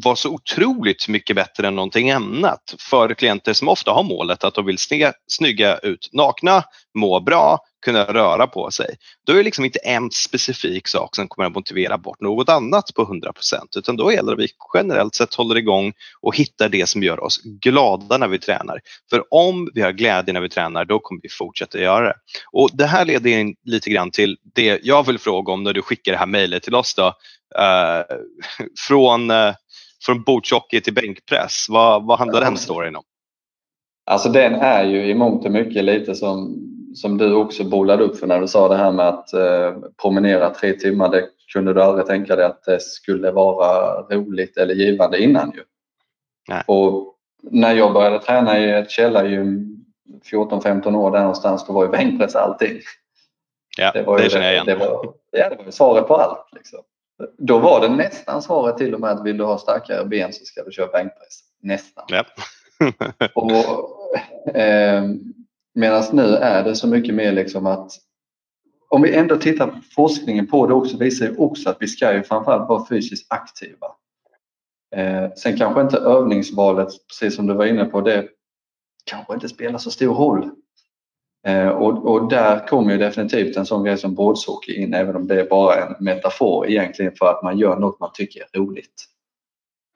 vara 0.04 0.16
så 0.16 0.30
otroligt 0.30 1.08
mycket 1.08 1.36
bättre 1.36 1.68
än 1.68 1.76
någonting 1.76 2.12
annat 2.12 2.76
för 2.80 3.14
klienter 3.14 3.54
som 3.54 3.68
ofta 3.68 3.92
har 3.92 4.04
målet 4.04 4.44
att 4.44 4.54
de 4.54 4.66
vill 4.66 4.78
se 4.78 5.12
snygga 5.28 5.78
ut 5.78 6.10
nakna, 6.12 6.64
må 6.94 7.20
bra, 7.20 7.60
kunna 7.84 8.04
röra 8.04 8.48
på 8.48 8.72
sig. 8.72 8.96
Då 9.26 9.34
är 9.34 9.38
det 9.38 9.44
liksom 9.44 9.66
inte 9.66 9.80
en 9.80 10.12
specifik 10.12 10.88
sak 10.88 11.16
som 11.16 11.28
kommer 11.28 11.48
att 11.48 11.56
motivera 11.56 11.98
bort 11.98 12.22
något 12.22 12.50
annat 12.50 12.94
på 12.96 13.06
100% 13.06 13.32
utan 13.78 13.96
då 13.96 14.12
gäller 14.12 14.36
det 14.36 14.44
att 14.44 14.50
vi 14.50 14.54
generellt 14.74 15.16
sett 15.16 15.34
håller 15.34 15.58
igång 15.58 15.94
och 16.22 16.38
hittar 16.38 16.70
det 16.70 16.90
som 16.90 17.04
gör 17.04 17.24
oss 17.24 17.42
glada 17.44 18.18
när 18.18 18.28
vi 18.28 18.40
tränar. 18.40 18.80
För 19.10 19.24
om 19.34 19.70
vi 19.74 19.82
har 19.82 19.92
glädje 19.92 20.34
när 20.34 20.42
vi 20.42 20.50
tränar 20.50 20.86
då 20.86 21.00
kommer 21.00 21.22
vi 21.24 21.30
fortsätta 21.30 21.80
göra 21.80 22.06
det. 22.06 22.16
Och 22.52 22.70
det 22.74 22.86
här 22.86 23.06
leder 23.06 23.30
in 23.30 23.56
lite 23.66 23.90
grann 23.90 24.12
till 24.12 24.38
det 24.56 24.80
jag 24.84 25.06
vill 25.06 25.20
fråga 25.20 25.54
om 25.54 25.64
när 25.64 25.74
du 25.74 25.82
skickar 25.82 26.12
det 26.12 26.18
här 26.18 26.26
mejlet 26.26 26.64
till 26.64 26.76
oss 26.76 26.96
då. 26.96 27.08
Uh, 27.60 28.18
från 28.88 29.32
uh, 29.32 29.54
från 30.06 30.24
bordshockey 30.24 30.82
till 30.82 30.94
bänkpress. 30.94 31.66
Vad, 31.70 32.06
vad 32.06 32.20
handlar 32.20 32.42
den 32.42 32.58
storyn 32.58 32.96
om? 32.96 33.04
Alltså 34.06 34.30
den 34.30 34.54
är 34.54 34.84
ju 34.84 35.06
i 35.06 35.16
mångt 35.16 35.46
och 35.46 35.52
mycket 35.52 35.84
lite 35.84 36.16
som, 36.16 36.56
som 36.96 37.18
du 37.18 37.34
också 37.34 37.64
bolade 37.64 38.04
upp 38.04 38.18
för 38.18 38.28
när 38.28 38.42
du 38.42 38.48
sa 38.48 38.68
det 38.68 38.76
här 38.76 38.92
med 38.92 39.08
att 39.08 39.34
eh, 39.34 39.74
promenera 40.02 40.50
tre 40.50 40.74
timmar. 40.74 41.10
Det 41.10 41.28
kunde 41.54 41.74
du 41.74 41.84
aldrig 41.84 42.08
tänka 42.08 42.36
dig 42.36 42.46
att 42.46 42.64
det 42.64 42.82
skulle 42.82 43.32
vara 43.32 44.02
roligt 44.02 44.58
eller 44.58 44.74
givande 44.74 45.24
innan 45.24 45.52
ju. 45.56 45.64
Nej. 46.50 46.64
Och 46.68 47.16
när 47.42 47.74
jag 47.76 47.94
började 47.94 48.20
träna 48.20 48.60
i 48.60 48.72
ett 48.72 48.90
källargym 48.90 49.84
14-15 50.32 50.96
år 50.96 51.12
där 51.12 51.20
någonstans, 51.20 51.68
då 51.68 51.74
var 51.74 51.86
ju 51.86 51.92
bänkpress 51.92 52.36
allting. 52.36 52.80
Ja, 53.78 53.92
det, 53.92 54.04
var 54.04 54.18
det 54.18 54.30
känner 54.30 54.46
jag 54.46 54.54
igen. 54.54 54.66
Det 54.66 54.76
var, 54.76 55.14
ja, 55.32 55.50
det 55.50 55.64
var 55.64 55.72
svaret 55.72 56.08
på 56.08 56.16
allt. 56.16 56.48
Liksom. 56.52 56.80
Då 57.38 57.60
var 57.60 57.82
det 57.82 57.90
nästan 57.90 58.42
svaret 58.42 58.78
till 58.78 58.94
och 58.94 59.00
med 59.00 59.10
att 59.10 59.26
vill 59.26 59.38
du 59.38 59.44
ha 59.44 59.58
starkare 59.58 60.06
ben 60.06 60.34
så 60.34 60.46
ska 60.46 60.64
du 60.64 60.72
köra 60.72 60.88
bänkpress. 60.88 61.40
Nästan. 61.62 62.06
Ja. 62.08 62.26
eh, 64.60 65.04
Medan 65.74 66.04
nu 66.12 66.36
är 66.36 66.64
det 66.64 66.76
så 66.76 66.88
mycket 66.88 67.16
mer 67.16 67.32
liksom 67.32 67.66
att 67.66 67.92
om 68.90 69.02
vi 69.02 69.16
ändå 69.16 69.38
tittar 69.38 69.68
på 69.68 69.82
forskningen 69.96 70.48
på 70.48 70.68
det 70.68 70.74
också 70.74 70.98
visar 70.98 71.26
ju 71.26 71.36
också 71.36 71.70
att 71.70 71.78
vi 71.80 71.88
ska 71.88 72.14
ju 72.14 72.24
framförallt 72.24 72.70
vara 72.70 72.86
fysiskt 72.86 73.32
aktiva. 73.32 73.88
Eh, 74.96 75.34
sen 75.34 75.58
kanske 75.58 75.82
inte 75.82 75.98
övningsvalet, 75.98 76.88
precis 77.08 77.36
som 77.36 77.48
du 77.48 77.54
var 77.54 77.66
inne 77.66 77.86
på, 77.86 78.02
det 78.02 78.28
kanske 79.06 79.34
inte 79.34 79.50
spelar 79.50 79.80
så 79.80 79.92
stor 79.92 80.16
roll. 80.16 80.50
Eh, 81.48 81.68
och, 81.68 82.06
och, 82.06 82.30
där 82.30 82.68
kommer 82.68 82.92
ju 82.92 82.98
definitivt 82.98 83.58
en 83.58 83.66
sån 83.66 83.84
grej 83.84 83.98
som 83.98 84.16
bordshockey 84.16 84.76
in, 84.76 84.94
även 84.94 85.16
om 85.16 85.28
det 85.28 85.40
är 85.40 85.50
bara 85.50 85.76
en 85.76 85.96
metafor 86.00 86.70
egentligen 86.70 87.14
för 87.16 87.26
att 87.26 87.44
man 87.44 87.58
gör 87.58 87.80
något 87.80 88.00
man 88.00 88.12
tycker 88.14 88.44
är 88.52 88.60
roligt. 88.60 89.06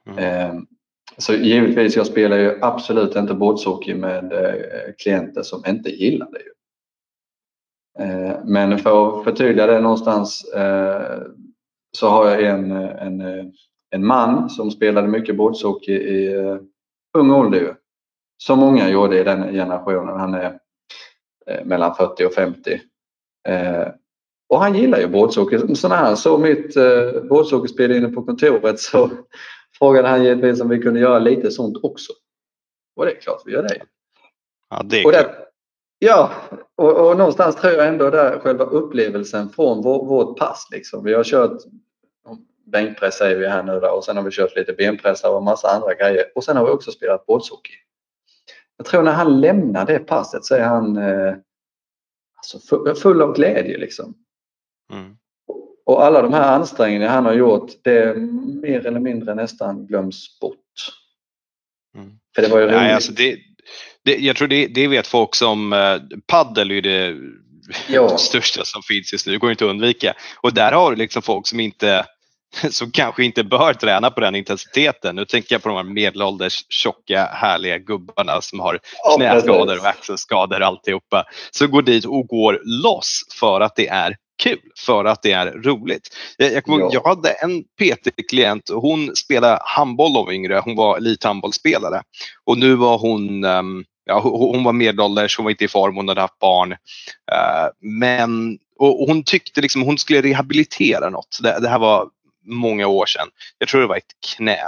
Mm. 0.07 0.17
Eh, 0.19 0.61
så 1.19 1.33
givetvis, 1.33 1.95
jag 1.95 2.05
spelar 2.05 2.37
ju 2.37 2.57
absolut 2.61 3.15
inte 3.15 3.33
bordshockey 3.33 3.95
med 3.95 4.33
eh, 4.33 4.93
klienter 4.97 5.41
som 5.41 5.63
inte 5.67 5.89
gillar 5.89 6.27
det. 6.31 6.43
Eh, 8.03 8.35
men 8.45 8.77
för 8.77 9.19
att 9.19 9.23
förtydliga 9.23 9.67
det 9.67 9.81
någonstans 9.81 10.53
eh, 10.53 11.21
så 11.97 12.07
har 12.07 12.29
jag 12.29 12.43
en, 12.43 12.71
en, 12.71 13.21
en 13.89 14.05
man 14.05 14.49
som 14.49 14.71
spelade 14.71 15.07
mycket 15.07 15.37
bordshockey 15.37 15.93
i 15.93 16.35
ung 17.17 17.31
ålder. 17.31 17.75
Som 18.43 18.59
många 18.59 18.89
gjorde 18.89 19.19
i 19.19 19.23
den 19.23 19.53
generationen. 19.53 20.19
Han 20.19 20.33
är 20.33 20.59
mellan 21.65 21.95
40 21.95 22.25
och 22.25 22.33
50. 22.33 22.81
Och 24.49 24.59
han 24.59 24.75
gillar 24.75 24.99
ju 24.99 25.07
bordshockey. 25.07 25.75
Så 25.75 25.89
när 25.89 25.95
han 25.95 26.17
såg 26.17 26.41
mitt 26.41 26.75
bordshockeyspel 27.29 27.91
inne 27.91 28.07
på 28.07 28.23
kontoret 28.23 28.79
så 28.79 29.09
frågade 29.79 30.07
han 30.07 30.23
givetvis 30.23 30.61
om 30.61 30.69
vi 30.69 30.81
kunde 30.81 30.99
göra 30.99 31.19
lite 31.19 31.51
sånt 31.51 31.77
också. 31.83 32.13
Och 32.95 33.05
det 33.05 33.11
är 33.11 33.21
klart 33.21 33.41
vi 33.45 33.51
gör 33.51 33.63
det. 33.63 33.81
Ja, 34.69 34.81
det 34.83 35.01
är 35.01 35.05
och 35.05 35.11
där, 35.11 35.47
Ja, 35.99 36.31
och, 36.75 37.09
och 37.09 37.17
någonstans 37.17 37.55
tror 37.55 37.73
jag 37.73 37.87
ändå 37.87 38.09
där 38.09 38.39
själva 38.39 38.65
upplevelsen 38.65 39.49
från 39.49 39.81
vår, 39.81 40.05
vårt 40.05 40.39
pass. 40.39 40.67
Liksom. 40.71 41.03
Vi 41.03 41.13
har 41.13 41.23
kört 41.23 41.61
bänkpress 42.65 43.17
säger 43.17 43.39
vi 43.39 43.47
här 43.47 43.63
nu 43.63 43.79
då, 43.79 43.89
och 43.89 44.03
sen 44.03 44.17
har 44.17 44.23
vi 44.23 44.31
kört 44.31 44.55
lite 44.55 44.73
benpressar 44.73 45.29
och 45.29 45.43
massa 45.43 45.67
andra 45.69 45.93
grejer. 45.93 46.31
Och 46.35 46.43
sen 46.43 46.57
har 46.57 46.65
vi 46.65 46.71
också 46.71 46.91
spelat 46.91 47.25
bordshockey. 47.25 47.73
Jag 48.77 48.85
tror 48.85 49.03
när 49.03 49.11
han 49.11 49.41
lämnar 49.41 49.85
det 49.85 49.99
passet 49.99 50.45
så 50.45 50.55
är 50.55 50.63
han 50.63 50.97
eh, 50.97 51.35
alltså 52.37 52.59
full 52.95 53.21
av 53.21 53.33
glädje 53.33 53.77
liksom. 53.77 54.13
Mm. 54.93 55.17
Och 55.87 56.05
alla 56.05 56.21
de 56.21 56.33
här 56.33 56.51
ansträngningarna 56.51 57.11
han 57.11 57.25
har 57.25 57.33
gjort, 57.33 57.71
det 57.83 58.17
mer 58.61 58.85
eller 58.85 58.99
mindre 58.99 59.35
nästan 59.35 59.87
glöms 59.87 60.39
bort. 60.39 60.55
Mm. 61.97 62.11
För 62.35 62.41
det 62.41 62.47
var 62.47 62.59
ju 62.59 62.63
roligt. 62.63 62.77
Nej, 62.77 62.93
alltså 62.93 63.11
det, 63.11 63.37
det, 64.05 64.17
jag 64.17 64.35
tror 64.35 64.47
det, 64.47 64.67
det 64.67 64.87
vet 64.87 65.07
folk 65.07 65.35
som, 65.35 65.73
eh, 65.73 65.97
paddel 66.25 66.71
är 66.71 66.81
det 66.81 67.15
ja. 67.89 68.17
största 68.17 68.65
som 68.65 68.81
finns 68.83 69.13
just 69.13 69.27
nu, 69.27 69.31
det 69.31 69.37
går 69.37 69.51
inte 69.51 69.65
att 69.65 69.69
undvika. 69.69 70.13
Och 70.41 70.53
där 70.53 70.71
har 70.71 70.91
du 70.91 70.97
liksom 70.97 71.21
folk 71.21 71.47
som 71.47 71.59
inte 71.59 72.05
som 72.69 72.91
kanske 72.91 73.23
inte 73.23 73.43
bör 73.43 73.73
träna 73.73 74.11
på 74.11 74.19
den 74.19 74.35
intensiteten. 74.35 75.15
Nu 75.15 75.25
tänker 75.25 75.55
jag 75.55 75.63
på 75.63 75.69
de 75.69 75.75
här 75.75 75.83
medelålders 75.83 76.65
tjocka 76.69 77.25
härliga 77.25 77.77
gubbarna 77.77 78.41
som 78.41 78.59
har 78.59 78.79
knäskador 79.15 79.79
och 79.79 79.87
axelskador 79.87 80.61
och 80.61 80.67
alltihopa. 80.67 81.25
Så 81.51 81.67
går 81.67 81.81
dit 81.81 82.05
och 82.05 82.27
går 82.27 82.61
loss 82.83 83.21
för 83.39 83.61
att 83.61 83.75
det 83.75 83.87
är 83.87 84.17
kul 84.43 84.59
för 84.85 85.05
att 85.05 85.21
det 85.21 85.31
är 85.31 85.51
roligt. 85.51 86.15
Jag, 86.37 86.53
jag, 86.53 86.63
ja. 86.65 86.89
jag 86.93 87.03
hade 87.03 87.29
en 87.29 87.63
PT-klient, 87.63 88.69
hon 88.73 89.15
spelade 89.15 89.59
handboll 89.61 90.13
var 90.13 90.31
yngre, 90.31 90.61
hon 90.65 90.75
var 90.75 90.97
elithandbollsspelare 90.97 92.01
och 92.45 92.57
nu 92.57 92.75
var 92.75 92.97
hon 92.97 93.43
um, 93.43 93.85
Ja, 94.09 94.19
hon 94.19 94.63
var 94.63 94.73
medelålders, 94.73 95.37
hon 95.37 95.43
var 95.43 95.51
inte 95.51 95.65
i 95.65 95.67
form, 95.67 95.95
hon 95.95 96.07
hade 96.07 96.21
haft 96.21 96.39
barn. 96.39 96.71
Uh, 96.71 97.69
men, 97.81 98.57
och 98.79 99.07
hon 99.07 99.23
tyckte 99.23 99.61
liksom 99.61 99.81
hon 99.81 99.97
skulle 99.97 100.21
rehabilitera 100.21 101.09
något. 101.09 101.37
Det, 101.41 101.59
det 101.61 101.69
här 101.69 101.79
var 101.79 102.07
många 102.45 102.87
år 102.87 103.05
sedan. 103.05 103.27
Jag 103.57 103.69
tror 103.69 103.81
det 103.81 103.87
var 103.87 103.97
ett 103.97 104.35
knä. 104.35 104.59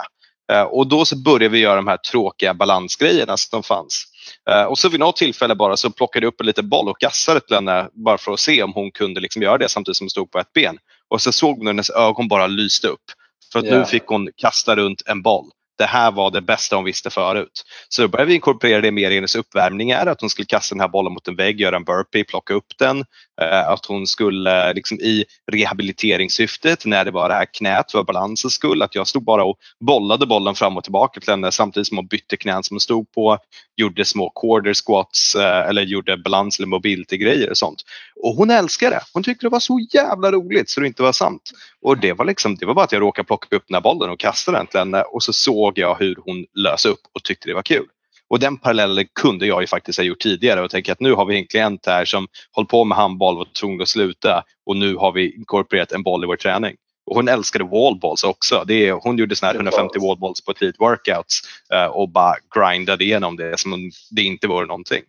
Uh, 0.51 0.61
och 0.61 0.87
då 0.87 1.05
så 1.05 1.17
började 1.17 1.49
vi 1.49 1.59
göra 1.59 1.75
de 1.75 1.87
här 1.87 1.97
tråkiga 1.97 2.53
balansgrejerna 2.53 3.37
som 3.37 3.63
fanns. 3.63 4.05
Eh, 4.49 4.63
och 4.63 4.77
så 4.77 4.89
vid 4.89 4.99
något 4.99 5.15
tillfälle 5.15 5.55
bara 5.55 5.77
så 5.77 5.89
plockade 5.89 6.25
jag 6.25 6.33
upp 6.33 6.41
en 6.41 6.47
liten 6.47 6.69
boll 6.69 6.89
och 6.89 6.99
kastade 6.99 7.39
till 7.39 7.55
henne 7.55 7.89
bara 7.93 8.17
för 8.17 8.31
att 8.31 8.39
se 8.39 8.63
om 8.63 8.73
hon 8.73 8.91
kunde 8.91 9.21
liksom 9.21 9.41
göra 9.41 9.57
det 9.57 9.69
samtidigt 9.69 9.97
som 9.97 10.05
hon 10.05 10.09
stod 10.09 10.31
på 10.31 10.39
ett 10.39 10.53
ben. 10.53 10.77
Och 11.07 11.21
så 11.21 11.31
såg 11.31 11.57
hon 11.57 11.67
hennes 11.67 11.89
ögon 11.89 12.27
bara 12.27 12.47
lyste 12.47 12.87
upp. 12.87 13.03
För 13.51 13.59
att 13.59 13.65
yeah. 13.65 13.79
nu 13.79 13.85
fick 13.85 14.05
hon 14.05 14.29
kasta 14.35 14.75
runt 14.75 15.01
en 15.05 15.21
boll 15.21 15.51
det 15.79 15.85
här 15.85 16.11
var 16.11 16.31
det 16.31 16.41
bästa 16.41 16.75
hon 16.75 16.85
visste 16.85 17.09
förut. 17.09 17.63
Så 17.89 18.01
då 18.01 18.07
började 18.07 18.29
vi 18.29 18.35
inkorporera 18.35 18.81
det 18.81 18.91
mer 18.91 19.11
i 19.11 19.15
hennes 19.15 19.35
uppvärmningar, 19.35 20.05
att 20.05 20.21
hon 20.21 20.29
skulle 20.29 20.45
kasta 20.45 20.75
den 20.75 20.81
här 20.81 20.87
bollen 20.87 21.13
mot 21.13 21.27
en 21.27 21.35
vägg, 21.35 21.61
göra 21.61 21.75
en 21.75 21.83
burpee, 21.83 22.23
plocka 22.23 22.53
upp 22.53 22.77
den. 22.79 23.05
Eh, 23.41 23.69
att 23.69 23.85
hon 23.85 24.07
skulle 24.07 24.67
eh, 24.67 24.73
liksom 24.73 24.99
i 24.99 25.25
rehabiliteringssyftet 25.51 26.85
när 26.85 27.05
det 27.05 27.11
var 27.11 27.29
det 27.29 27.35
här 27.35 27.47
knät 27.53 27.91
för 27.91 28.03
balansens 28.03 28.53
skull, 28.53 28.81
att 28.81 28.95
jag 28.95 29.07
stod 29.07 29.23
bara 29.23 29.43
och 29.43 29.57
bollade 29.85 30.25
bollen 30.25 30.55
fram 30.55 30.77
och 30.77 30.83
tillbaka 30.83 31.19
till 31.19 31.29
henne 31.29 31.51
samtidigt 31.51 31.87
som 31.87 31.97
hon 31.97 32.07
bytte 32.07 32.37
knän 32.37 32.63
som 32.63 32.75
hon 32.75 32.79
stod 32.79 33.11
på, 33.11 33.37
gjorde 33.77 34.05
små 34.05 34.29
quarter 34.29 34.73
squats 34.73 35.35
eh, 35.35 35.69
eller 35.69 35.81
gjorde 35.81 36.17
balans 36.17 36.59
eller 36.59 36.67
mobility-grejer 36.67 37.49
och 37.49 37.57
sånt. 37.57 37.83
Och 38.23 38.35
hon 38.35 38.49
älskade 38.49 38.95
det. 38.95 39.01
Hon 39.13 39.23
tyckte 39.23 39.45
det 39.45 39.49
var 39.49 39.59
så 39.59 39.79
jävla 39.91 40.31
roligt 40.31 40.69
så 40.69 40.79
det 40.81 40.87
inte 40.87 41.03
var 41.03 41.11
sant. 41.11 41.51
Och 41.81 41.97
det 41.97 42.13
var 42.13 42.25
liksom, 42.25 42.55
det 42.55 42.65
var 42.65 42.73
bara 42.73 42.85
att 42.85 42.91
jag 42.91 43.01
råkade 43.01 43.25
plocka 43.25 43.55
upp 43.55 43.63
den 43.67 43.75
här 43.75 43.81
bollen 43.81 44.09
och 44.09 44.19
kasta 44.19 44.51
den 44.51 44.67
till 44.67 44.79
henne 44.79 45.01
och 45.01 45.23
så 45.23 45.33
såg 45.33 45.77
jag 45.77 45.95
hur 45.99 46.15
hon 46.25 46.45
lös 46.55 46.85
upp 46.85 46.99
och 47.13 47.23
tyckte 47.23 47.49
det 47.49 47.53
var 47.53 47.61
kul. 47.61 47.85
Och 48.29 48.39
den 48.39 48.57
parallellen 48.57 49.05
kunde 49.13 49.47
jag 49.47 49.61
ju 49.61 49.67
faktiskt 49.67 49.99
ha 49.99 50.03
gjort 50.03 50.19
tidigare 50.19 50.61
och 50.61 50.69
tänka 50.69 50.91
att 50.91 50.99
nu 50.99 51.13
har 51.13 51.25
vi 51.25 51.35
en 51.35 51.47
klient 51.47 51.85
här 51.85 52.05
som 52.05 52.27
håller 52.51 52.67
på 52.67 52.83
med 52.83 52.97
handboll 52.97 53.33
och 53.33 53.37
var 53.37 53.53
tvungen 53.59 53.81
att 53.81 53.87
sluta 53.87 54.43
och 54.65 54.77
nu 54.77 54.95
har 54.95 55.11
vi 55.11 55.35
inkorporerat 55.35 55.91
en 55.91 56.03
boll 56.03 56.23
i 56.23 56.27
vår 56.27 56.35
träning. 56.35 56.75
Och 57.05 57.15
hon 57.15 57.27
älskade 57.27 57.63
wallballs 57.63 58.23
också. 58.23 58.63
Det 58.67 58.87
är, 58.87 58.91
hon 58.91 59.17
gjorde 59.17 59.35
såna 59.35 59.47
här 59.47 59.55
150 59.55 59.99
wallballs 59.99 60.45
på 60.45 60.51
ett 60.51 60.61
litet 60.61 60.81
workouts 60.81 61.41
uh, 61.73 61.85
och 61.85 62.09
bara 62.09 62.35
grindade 62.55 63.03
igenom 63.03 63.35
det 63.35 63.59
som 63.59 63.73
om 63.73 63.91
det 64.11 64.21
inte 64.21 64.47
vore 64.47 64.65
någonting. 64.65 65.01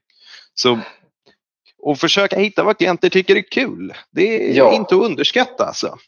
Så 0.54 0.78
och 1.82 1.98
försöka 1.98 2.36
hitta 2.36 2.64
vad 2.64 2.78
klienter 2.78 3.08
tycker 3.08 3.36
är 3.36 3.50
kul. 3.50 3.92
Det 4.10 4.50
är 4.50 4.56
ja. 4.56 4.72
inte 4.72 4.94
att 4.94 5.00
underskatta 5.00 5.64
alltså. 5.64 5.98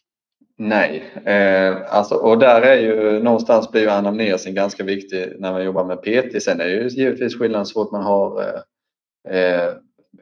Nej, 0.58 1.04
eh, 1.24 1.76
alltså, 1.88 2.14
och 2.14 2.38
där 2.38 2.62
är 2.62 2.80
ju 2.80 3.22
någonstans 3.22 3.70
blir 3.70 3.82
ju 3.82 3.88
anamnesen 3.88 4.54
ganska 4.54 4.84
viktig 4.84 5.32
när 5.38 5.52
man 5.52 5.64
jobbar 5.64 5.84
med 5.84 6.02
PT. 6.02 6.42
Sen 6.42 6.60
är 6.60 6.64
det 6.64 6.72
ju 6.72 6.88
givetvis 6.88 7.38
skillnad 7.38 7.68
så 7.68 7.72
fort 7.72 7.92
man 7.92 8.02
har 8.02 8.42
eh, 8.42 9.36
eh, 9.36 9.70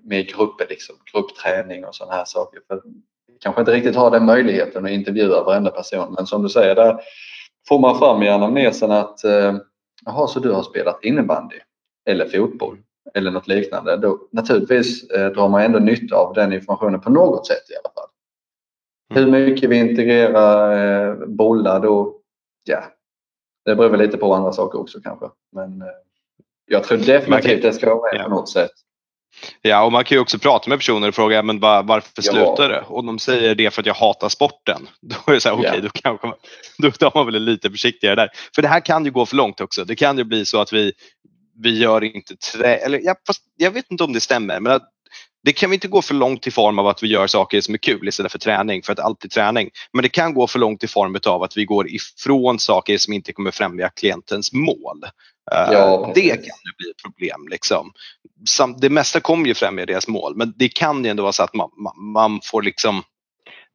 med 0.02 0.28
grupper, 0.28 0.66
liksom, 0.68 0.96
gruppträning 1.12 1.84
och 1.84 1.94
sådana 1.94 2.16
här 2.16 2.24
saker. 2.24 2.60
För 2.68 2.82
kanske 3.40 3.62
inte 3.62 3.72
riktigt 3.72 3.96
har 3.96 4.10
den 4.10 4.24
möjligheten 4.24 4.84
att 4.84 4.90
intervjua 4.90 5.44
varenda 5.44 5.70
person. 5.70 6.14
Men 6.16 6.26
som 6.26 6.42
du 6.42 6.48
säger, 6.48 6.74
där 6.74 7.00
får 7.68 7.78
man 7.78 7.98
fram 7.98 8.22
i 8.22 8.28
anamnesen 8.28 8.90
att 8.90 9.24
eh, 9.24 9.56
jaha, 10.04 10.26
så 10.26 10.40
du 10.40 10.50
har 10.50 10.62
spelat 10.62 11.04
innebandy 11.04 11.56
eller 12.06 12.28
fotboll 12.28 12.78
eller 13.14 13.30
något 13.30 13.48
liknande. 13.48 13.96
Då, 13.96 14.18
naturligtvis 14.32 15.10
eh, 15.10 15.32
drar 15.32 15.48
man 15.48 15.62
ändå 15.62 15.78
nytta 15.78 16.16
av 16.16 16.34
den 16.34 16.52
informationen 16.52 17.00
på 17.00 17.10
något 17.10 17.46
sätt 17.46 17.70
i 17.70 17.74
alla 17.74 17.92
fall. 17.94 18.08
Hur 19.14 19.28
mm. 19.28 19.44
mycket 19.44 19.70
vi 19.70 19.76
integrerar 19.76 21.10
eh, 21.10 21.26
bollar 21.26 21.80
då, 21.80 22.20
ja, 22.64 22.84
det 23.64 23.76
beror 23.76 23.90
väl 23.90 24.00
lite 24.00 24.16
på 24.16 24.34
andra 24.34 24.52
saker 24.52 24.80
också 24.80 25.00
kanske. 25.00 25.26
Men 25.52 25.82
eh, 25.82 25.88
jag 26.66 26.84
tror 26.84 26.98
definitivt 26.98 27.62
det 27.62 27.72
ska 27.72 27.94
vara 27.94 28.12
med 28.12 28.20
ja. 28.20 28.24
på 28.24 28.30
något 28.30 28.48
sätt. 28.48 28.70
Ja, 29.62 29.84
och 29.84 29.92
man 29.92 30.04
kan 30.04 30.16
ju 30.16 30.22
också 30.22 30.38
prata 30.38 30.70
med 30.70 30.78
personer 30.78 31.08
och 31.08 31.14
fråga 31.14 31.42
men 31.42 31.60
var, 31.60 31.82
varför 31.82 32.10
ja. 32.16 32.22
slutar 32.22 32.68
det? 32.68 32.80
Och 32.80 33.04
de 33.04 33.18
säger 33.18 33.54
det 33.54 33.70
för 33.70 33.82
att 33.82 33.86
jag 33.86 33.94
hatar 33.94 34.28
sporten. 34.28 34.88
Då 35.00 35.16
är 35.26 35.32
det 35.32 35.40
så 35.40 35.48
här, 35.48 35.56
okej, 35.56 35.68
okay, 35.68 35.80
då, 35.80 35.88
kanske 35.94 36.26
man, 36.26 36.36
då 36.78 36.90
tar 36.90 37.12
man 37.14 37.26
väl 37.26 37.42
lite 37.42 37.70
försiktigare 37.70 38.14
där. 38.14 38.28
För 38.54 38.62
det 38.62 38.68
här 38.68 38.80
kan 38.80 39.04
ju 39.04 39.10
gå 39.10 39.26
för 39.26 39.36
långt 39.36 39.60
också. 39.60 39.84
Det 39.84 39.96
kan 39.96 40.18
ju 40.18 40.24
bli 40.24 40.44
så 40.44 40.60
att 40.60 40.72
vi, 40.72 40.92
vi 41.62 41.78
gör 41.78 42.04
inte 42.04 42.36
trä, 42.36 42.76
eller 42.76 43.00
ja, 43.04 43.14
fast 43.26 43.42
jag 43.56 43.70
vet 43.70 43.90
inte 43.90 44.04
om 44.04 44.12
det 44.12 44.20
stämmer, 44.20 44.60
men 44.60 44.72
att 44.72 44.88
det 45.42 45.52
kan 45.52 45.70
vi 45.70 45.74
inte 45.74 45.88
gå 45.88 46.02
för 46.02 46.14
långt 46.14 46.46
i 46.46 46.50
form 46.50 46.78
av 46.78 46.86
att 46.86 47.02
vi 47.02 47.08
gör 47.08 47.26
saker 47.26 47.60
som 47.60 47.74
är 47.74 47.78
kul 47.78 48.08
istället 48.08 48.32
för 48.32 48.38
träning, 48.38 48.82
för 48.82 48.92
att 48.92 49.00
allt 49.00 49.24
är 49.24 49.28
träning. 49.28 49.70
Men 49.92 50.02
det 50.02 50.08
kan 50.08 50.34
gå 50.34 50.46
för 50.46 50.58
långt 50.58 50.84
i 50.84 50.86
form 50.88 51.16
av 51.26 51.42
att 51.42 51.56
vi 51.56 51.64
går 51.64 51.88
ifrån 51.88 52.58
saker 52.58 52.98
som 52.98 53.12
inte 53.12 53.32
kommer 53.32 53.50
främja 53.50 53.88
klientens 53.88 54.52
mål. 54.52 55.02
Eh, 55.52 55.72
ja, 55.72 56.12
det 56.14 56.28
kan 56.28 56.36
ju 56.42 56.72
bli 56.78 56.90
ett 56.90 57.02
problem. 57.02 57.48
Liksom. 57.50 57.92
Det 58.80 58.90
mesta 58.90 59.20
kommer 59.20 59.46
ju 59.46 59.54
främja 59.54 59.86
deras 59.86 60.08
mål, 60.08 60.36
men 60.36 60.54
det 60.56 60.68
kan 60.68 61.04
ju 61.04 61.10
ändå 61.10 61.22
vara 61.22 61.32
så 61.32 61.42
att 61.42 61.54
man, 61.54 61.70
man 62.14 62.40
får 62.44 62.62
liksom 62.62 63.02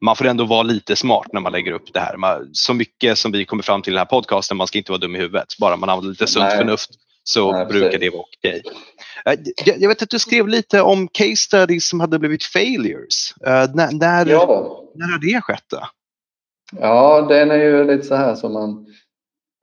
man 0.00 0.16
får 0.16 0.26
ändå 0.26 0.44
vara 0.44 0.62
lite 0.62 0.96
smart 0.96 1.26
när 1.32 1.40
man 1.40 1.52
lägger 1.52 1.72
upp 1.72 1.92
det 1.92 2.00
här. 2.00 2.16
så 2.52 2.74
mycket 2.74 3.18
som 3.18 3.32
vi 3.32 3.44
kommer 3.44 3.62
fram 3.62 3.82
till 3.82 3.92
i 3.92 3.94
den 3.94 3.98
här 3.98 4.04
podcasten, 4.04 4.56
man 4.56 4.66
ska 4.66 4.78
inte 4.78 4.92
vara 4.92 5.00
dum 5.00 5.16
i 5.16 5.18
huvudet. 5.18 5.58
Bara 5.58 5.76
man 5.76 5.88
använder 5.88 6.10
lite 6.10 6.26
sunt 6.26 6.52
förnuft 6.52 6.90
så 7.28 7.52
Nej, 7.52 7.66
brukar 7.66 7.98
det 7.98 8.10
vara 8.10 8.22
okej. 8.22 8.62
Okay. 8.64 9.52
Eh, 9.66 9.80
jag 9.80 9.88
vet 9.88 10.02
att 10.02 10.10
du 10.10 10.18
skrev 10.18 10.48
lite 10.48 10.80
om 10.80 11.08
case 11.08 11.36
studies 11.36 11.88
som 11.88 12.00
hade 12.00 12.18
blivit 12.18 12.44
failures. 12.44 13.34
Uh, 13.46 13.74
när, 13.74 13.92
när, 13.92 14.26
ja. 14.26 14.84
när 14.94 15.06
har 15.12 15.18
det 15.18 15.40
skett? 15.40 15.64
Då? 15.70 15.80
Ja, 16.80 17.26
den 17.28 17.50
är 17.50 17.56
ju 17.56 17.84
lite 17.84 18.02
så 18.02 18.14
här 18.14 18.34
som 18.34 18.52
man 18.52 18.86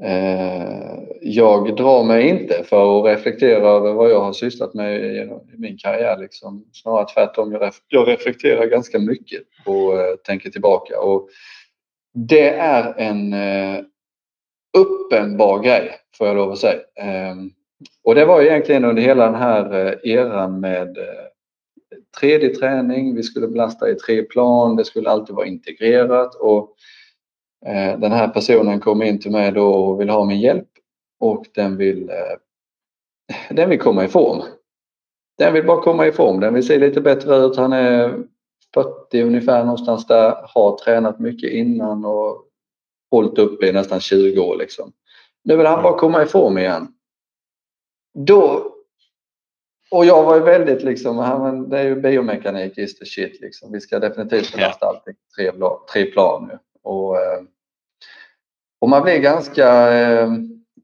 eh, 0.03 0.83
jag 1.21 1.75
drar 1.75 2.03
mig 2.03 2.29
inte 2.29 2.63
för 2.63 2.99
att 2.99 3.17
reflektera 3.17 3.69
över 3.69 3.93
vad 3.93 4.11
jag 4.11 4.21
har 4.21 4.33
sysslat 4.33 4.73
med 4.73 4.95
i, 4.95 5.29
min 5.57 5.77
karriär. 5.77 6.17
Liksom. 6.19 6.65
Snarare 6.73 7.07
tvärtom, 7.13 7.51
jag, 7.51 7.61
ref, 7.61 7.75
jag 7.87 8.07
reflekterar 8.07 8.65
ganska 8.65 8.99
mycket 8.99 9.41
och 9.65 9.99
eh, 9.99 10.15
tänker 10.15 10.49
tillbaka. 10.49 10.99
Och 10.99 11.29
det 12.13 12.49
är 12.49 12.93
en 12.97 13.33
eh, 13.33 13.79
uppenbar 14.77 15.59
grej, 15.59 15.91
får 16.17 16.27
jag 16.27 16.35
lov 16.35 16.51
att 16.51 16.59
säga. 16.59 16.79
Ehm, 16.95 17.51
och 18.03 18.15
det 18.15 18.25
var 18.25 18.41
egentligen 18.41 18.85
under 18.85 19.01
hela 19.01 19.25
den 19.25 19.35
här 19.35 19.73
eh, 19.73 20.11
eran 20.13 20.59
med 20.59 20.97
eh, 20.97 21.03
3D-träning, 22.21 23.15
vi 23.15 23.23
skulle 23.23 23.47
belasta 23.47 23.89
i 23.89 23.95
tre 23.95 24.23
plan, 24.23 24.75
det 24.75 24.85
skulle 24.85 25.09
alltid 25.09 25.35
vara 25.35 25.45
integrerat 25.45 26.35
och 26.35 26.75
eh, 27.65 27.99
den 27.99 28.11
här 28.11 28.27
personen 28.27 28.79
kom 28.79 29.03
in 29.03 29.19
till 29.19 29.31
mig 29.31 29.51
då 29.51 29.73
och 29.73 30.01
ville 30.01 30.11
ha 30.11 30.25
min 30.25 30.39
hjälp. 30.39 30.67
och 31.19 31.45
den 31.55 31.77
vill, 31.77 32.11
den 33.49 33.69
vill 33.69 33.79
komma 33.79 34.03
i 34.03 34.07
form. 34.07 34.43
Den 35.37 35.53
vill 35.53 35.65
bara 35.65 35.81
komma 35.81 36.07
i 36.07 36.11
form, 36.11 36.39
den 36.39 36.53
vill 36.53 36.67
se 36.67 36.77
lite 36.77 37.01
bättre 37.01 37.35
ut. 37.35 37.57
Han 37.57 37.73
är 37.73 38.23
40 38.73 39.21
ungefär 39.21 39.63
någonstans 39.63 40.07
där, 40.07 40.35
har 40.55 40.77
tränat 40.77 41.19
mycket 41.19 41.51
innan 41.51 42.05
och 42.05 42.45
hållit 43.11 43.39
uppe 43.39 43.67
i 43.67 43.71
nästan 43.71 43.99
20 43.99 44.39
år 44.39 44.57
liksom. 44.57 44.91
Nu 45.43 45.57
vill 45.57 45.65
han 45.65 45.83
bara 45.83 45.97
komma 45.97 46.23
i 46.23 46.25
form 46.25 46.57
igen. 46.57 46.87
Då 48.13 48.73
och 49.93 50.05
jag 50.05 50.23
var 50.23 50.35
ju 50.35 50.41
väldigt 50.41 50.83
liksom, 50.83 51.15
det 51.69 51.79
är 51.79 51.83
ju 51.83 51.95
biomekanik 51.95 52.77
is 52.77 52.99
the 52.99 53.05
shit 53.05 53.41
liksom. 53.41 53.71
Vi 53.71 53.81
ska 53.81 53.99
definitivt 53.99 54.55
belasta 54.55 54.85
yeah. 54.85 54.95
allting 54.95 55.15
tre, 55.35 55.51
tre 55.93 56.05
plan 56.05 56.47
nu. 56.47 56.59
Och, 56.83 57.17
eh, 57.17 57.41
och 58.79 58.89
man 58.89 59.03
blir 59.03 59.19
ganska, 59.19 59.91
eh, 59.93 60.31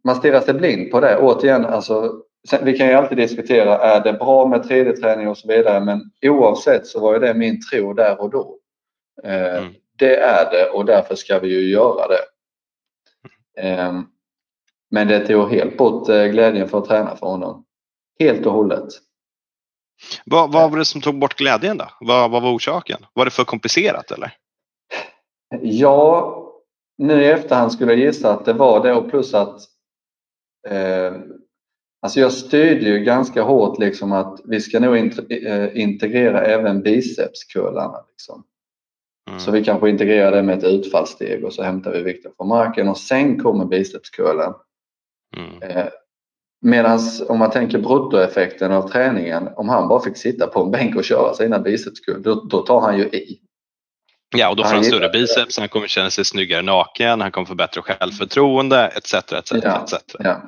man 0.04 0.16
stirrar 0.16 0.42
sig 0.42 0.54
blind 0.54 0.92
på 0.92 1.00
det. 1.00 1.18
Återigen, 1.18 1.66
alltså, 1.66 2.22
vi 2.62 2.78
kan 2.78 2.88
ju 2.88 2.94
alltid 2.94 3.18
diskutera, 3.18 3.78
är 3.78 4.04
det 4.04 4.14
bra 4.14 4.48
med 4.48 4.62
3D-träning 4.62 5.28
och 5.28 5.38
så 5.38 5.48
vidare, 5.48 5.80
men 5.80 6.02
oavsett 6.22 6.88
så 6.88 7.00
var 7.00 7.14
ju 7.14 7.20
det 7.20 7.34
min 7.34 7.60
tro 7.72 7.94
där 7.94 8.22
och 8.22 8.30
då. 8.30 8.58
Eh, 9.24 9.58
mm. 9.58 9.74
Det 9.98 10.16
är 10.16 10.52
det 10.52 10.70
och 10.70 10.86
därför 10.86 11.16
ska 11.16 11.40
vi 11.40 11.48
ju 11.48 11.70
göra 11.70 12.08
det. 12.08 12.24
Mm. 13.62 14.04
Men 14.92 15.08
det 15.08 15.28
tog 15.28 15.52
helt 15.52 15.78
bort 15.78 16.08
glädjen 16.08 16.70
för 16.70 16.78
att 16.78 16.86
träna 16.86 17.16
för 17.16 17.28
honom. 17.28 17.66
Helt 18.20 18.46
och 18.46 18.54
hållet. 18.54 18.88
Vad, 20.26 20.54
vad 20.54 20.72
var 20.72 20.78
det 20.78 20.86
som 20.86 21.02
tog 21.02 21.20
bort 21.20 21.38
glädjen 21.38 21.78
då? 21.78 21.86
Vad, 22.00 22.32
vad 22.32 22.42
var 22.42 22.56
orsaken? 22.56 23.06
Var 23.14 23.26
det 23.26 23.32
för 23.32 23.44
komplicerat 23.44 24.12
eller? 24.12 24.34
Ja, 25.62 26.36
nu 26.98 27.24
i 27.24 27.28
efterhand 27.28 27.72
skulle 27.72 27.92
jag 27.92 28.00
gissa 28.00 28.32
att 28.32 28.46
det 28.46 28.54
var 28.54 28.84
det 28.84 28.94
och 28.94 29.10
plus 29.10 29.34
att 29.34 29.62
eh, 30.68 31.14
Alltså 32.02 32.20
jag 32.20 32.32
styrde 32.32 32.86
ju 32.86 33.00
ganska 33.00 33.42
hårt 33.42 33.80
liksom 33.80 34.12
att 34.12 34.42
vi 34.46 34.62
ska 34.62 34.80
nog 34.80 34.98
eh, 35.32 35.82
integrera 35.82 36.46
även 36.46 36.82
bicepskurlarna. 36.82 38.06
Liksom. 38.10 38.44
Mm. 39.30 39.40
Så 39.40 39.52
vi 39.52 39.64
kanske 39.64 39.90
integrerar 39.90 40.32
det 40.32 40.44
med 40.44 40.58
ett 40.58 40.64
utfallssteg 40.64 41.46
och 41.46 41.54
så 41.54 41.64
hämtar 41.64 41.92
vi 41.92 42.04
vikten 42.04 42.32
från 42.38 42.48
marken 42.48 42.88
och 42.88 42.98
sen 42.98 43.40
kommer 43.40 43.66
bicepskurlen. 43.66 44.54
Mm. 45.38 45.62
Eh, 45.62 45.88
Medan 46.62 47.00
om 47.28 47.40
man 47.40 47.52
tänker 47.52 47.80
bruttoeffekten 47.80 48.72
av 48.72 48.90
träningen, 48.90 49.50
om 49.56 49.70
han 49.70 49.88
bara 49.88 50.02
fick 50.02 50.18
sitta 50.18 50.48
på 50.48 50.64
en 50.64 50.72
bänk 50.72 50.96
och 50.96 51.04
köra 51.04 51.34
sina 51.34 51.60
bicepskurvor, 51.60 52.20
då, 52.24 52.44
då 52.50 52.62
tar 52.62 52.82
han 52.82 52.98
ju 52.98 53.04
i. 53.04 53.40
Ja, 54.36 54.50
och 54.50 54.56
då 54.56 54.64
får 54.64 54.68
han, 54.68 54.76
han 54.76 54.84
större 54.84 55.10
biceps, 55.10 55.58
han 55.58 55.70
kommer 55.70 55.88
känna 55.88 56.10
sig 56.10 56.26
snyggare 56.26 56.62
naken, 56.62 57.22
han 57.22 57.32
kommer 57.32 57.46
få 57.46 57.56
bättre 57.56 57.82
självförtroende 57.82 58.88
etc. 58.88 59.14
etc, 59.14 59.52
ja, 59.64 59.84
etc. 59.84 59.94
Ja. 60.20 60.42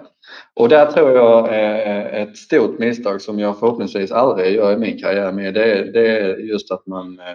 Och 0.53 0.69
där 0.69 0.91
tror 0.91 1.11
jag 1.11 1.55
är 1.55 2.23
ett 2.23 2.38
stort 2.38 2.79
misstag 2.79 3.21
som 3.21 3.39
jag 3.39 3.59
förhoppningsvis 3.59 4.11
aldrig 4.11 4.55
gör 4.55 4.73
i 4.73 4.77
min 4.77 5.01
karriär 5.01 5.31
med. 5.31 5.53
Det 5.53 5.63
är, 5.63 5.83
det 5.83 6.19
är 6.19 6.38
just 6.38 6.71
att 6.71 6.88
man 6.88 7.19
eh, 7.19 7.25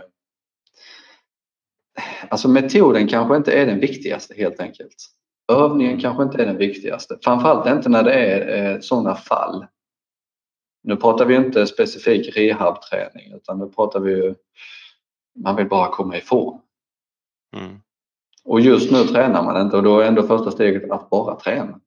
Alltså 2.28 2.48
metoden 2.48 3.08
kanske 3.08 3.36
inte 3.36 3.52
är 3.52 3.66
den 3.66 3.80
viktigaste 3.80 4.34
helt 4.34 4.60
enkelt. 4.60 4.96
Övningen 5.52 6.00
kanske 6.00 6.22
inte 6.22 6.42
är 6.42 6.46
den 6.46 6.56
viktigaste. 6.56 7.18
Framförallt 7.24 7.66
inte 7.66 7.88
när 7.88 8.02
det 8.02 8.12
är 8.12 8.72
eh, 8.74 8.80
sådana 8.80 9.14
fall. 9.14 9.66
Nu 10.82 10.96
pratar 10.96 11.24
vi 11.24 11.34
inte 11.34 11.66
specifik 11.66 12.36
rehabträning 12.36 13.32
utan 13.34 13.58
nu 13.58 13.68
pratar 13.68 14.00
vi 14.00 14.10
ju, 14.10 14.34
man 15.44 15.56
vill 15.56 15.68
bara 15.68 15.88
komma 15.88 16.16
i 16.16 16.20
form. 16.20 16.60
Mm. 17.56 17.80
Och 18.44 18.60
just 18.60 18.90
nu 18.90 19.04
tränar 19.04 19.42
man 19.42 19.62
inte 19.62 19.76
och 19.76 19.82
då 19.82 20.00
är 20.00 20.06
ändå 20.06 20.22
första 20.22 20.50
steget 20.50 20.90
att 20.90 21.10
bara 21.10 21.34
träna. 21.34 21.80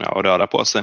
Ja, 0.00 0.12
och 0.12 0.24
röra 0.24 0.46
på 0.46 0.64
sig. 0.64 0.82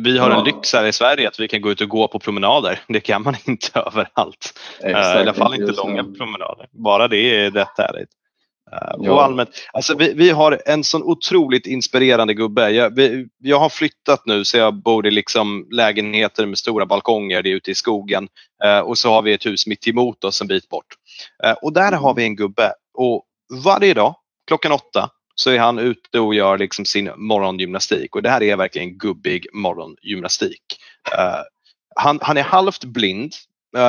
Vi 0.00 0.18
har 0.18 0.30
en 0.30 0.44
lyx 0.44 0.72
här 0.72 0.86
i 0.86 0.92
Sverige 0.92 1.28
att 1.28 1.40
vi 1.40 1.48
kan 1.48 1.60
gå 1.60 1.70
ut 1.70 1.80
och 1.80 1.88
gå 1.88 2.08
på 2.08 2.18
promenader. 2.18 2.80
Det 2.88 3.00
kan 3.00 3.22
man 3.22 3.34
inte 3.46 3.80
överallt. 3.86 4.58
Exakt, 4.80 5.16
I 5.16 5.20
alla 5.20 5.34
fall 5.34 5.54
inte 5.54 5.72
långa 5.72 6.04
promenader. 6.04 6.68
Bara 6.72 7.08
det 7.08 7.16
är 7.16 7.50
rätt 7.50 7.78
härligt. 7.78 8.10
Uh, 8.72 9.10
och 9.10 9.24
allmänt, 9.24 9.50
alltså 9.72 9.96
vi, 9.96 10.14
vi, 10.14 10.30
har 10.30 10.62
en 10.66 10.84
sån 10.84 11.02
otroligt 11.02 11.66
inspirerande 11.66 12.34
gubbe. 12.34 12.70
Jag, 12.70 12.96
vi, 12.96 13.26
jag 13.38 13.58
har 13.58 13.68
flyttat 13.68 14.26
nu 14.26 14.44
så 14.44 14.56
jag 14.56 14.74
bor 14.74 15.06
i 15.06 15.10
liksom 15.10 15.66
lägenheter 15.70 16.46
med 16.46 16.58
stora 16.58 16.86
balkonger, 16.86 17.42
det 17.42 17.50
är 17.50 17.54
ute 17.54 17.70
i 17.70 17.74
skogen. 17.74 18.28
Uh, 18.64 18.78
och 18.78 18.98
så 18.98 19.10
har 19.10 19.22
vi 19.22 19.32
ett 19.32 19.46
hus 19.46 19.66
mitt 19.66 19.88
emot 19.88 20.24
oss 20.24 20.40
en 20.40 20.46
bit 20.46 20.68
bort. 20.68 20.86
Uh, 21.46 21.52
och 21.52 21.72
där 21.72 21.92
har 21.92 22.14
vi 22.14 22.24
en 22.24 22.36
gubbe 22.36 22.72
och 22.94 23.24
varje 23.64 23.94
dag 23.94 24.14
klockan 24.46 24.72
åtta 24.72 25.10
så 25.34 25.50
är 25.50 25.58
han 25.58 25.78
ute 25.78 26.20
och 26.20 26.34
gör 26.34 26.58
liksom 26.58 26.84
sin 26.84 27.10
morgongymnastik 27.16 28.16
och 28.16 28.22
det 28.22 28.30
här 28.30 28.42
är 28.42 28.56
verkligen 28.56 28.98
gubbig 28.98 29.46
morgongymnastik. 29.52 30.62
han, 31.96 32.18
han 32.22 32.36
är 32.36 32.42
halvt 32.42 32.84
blind, 32.84 33.32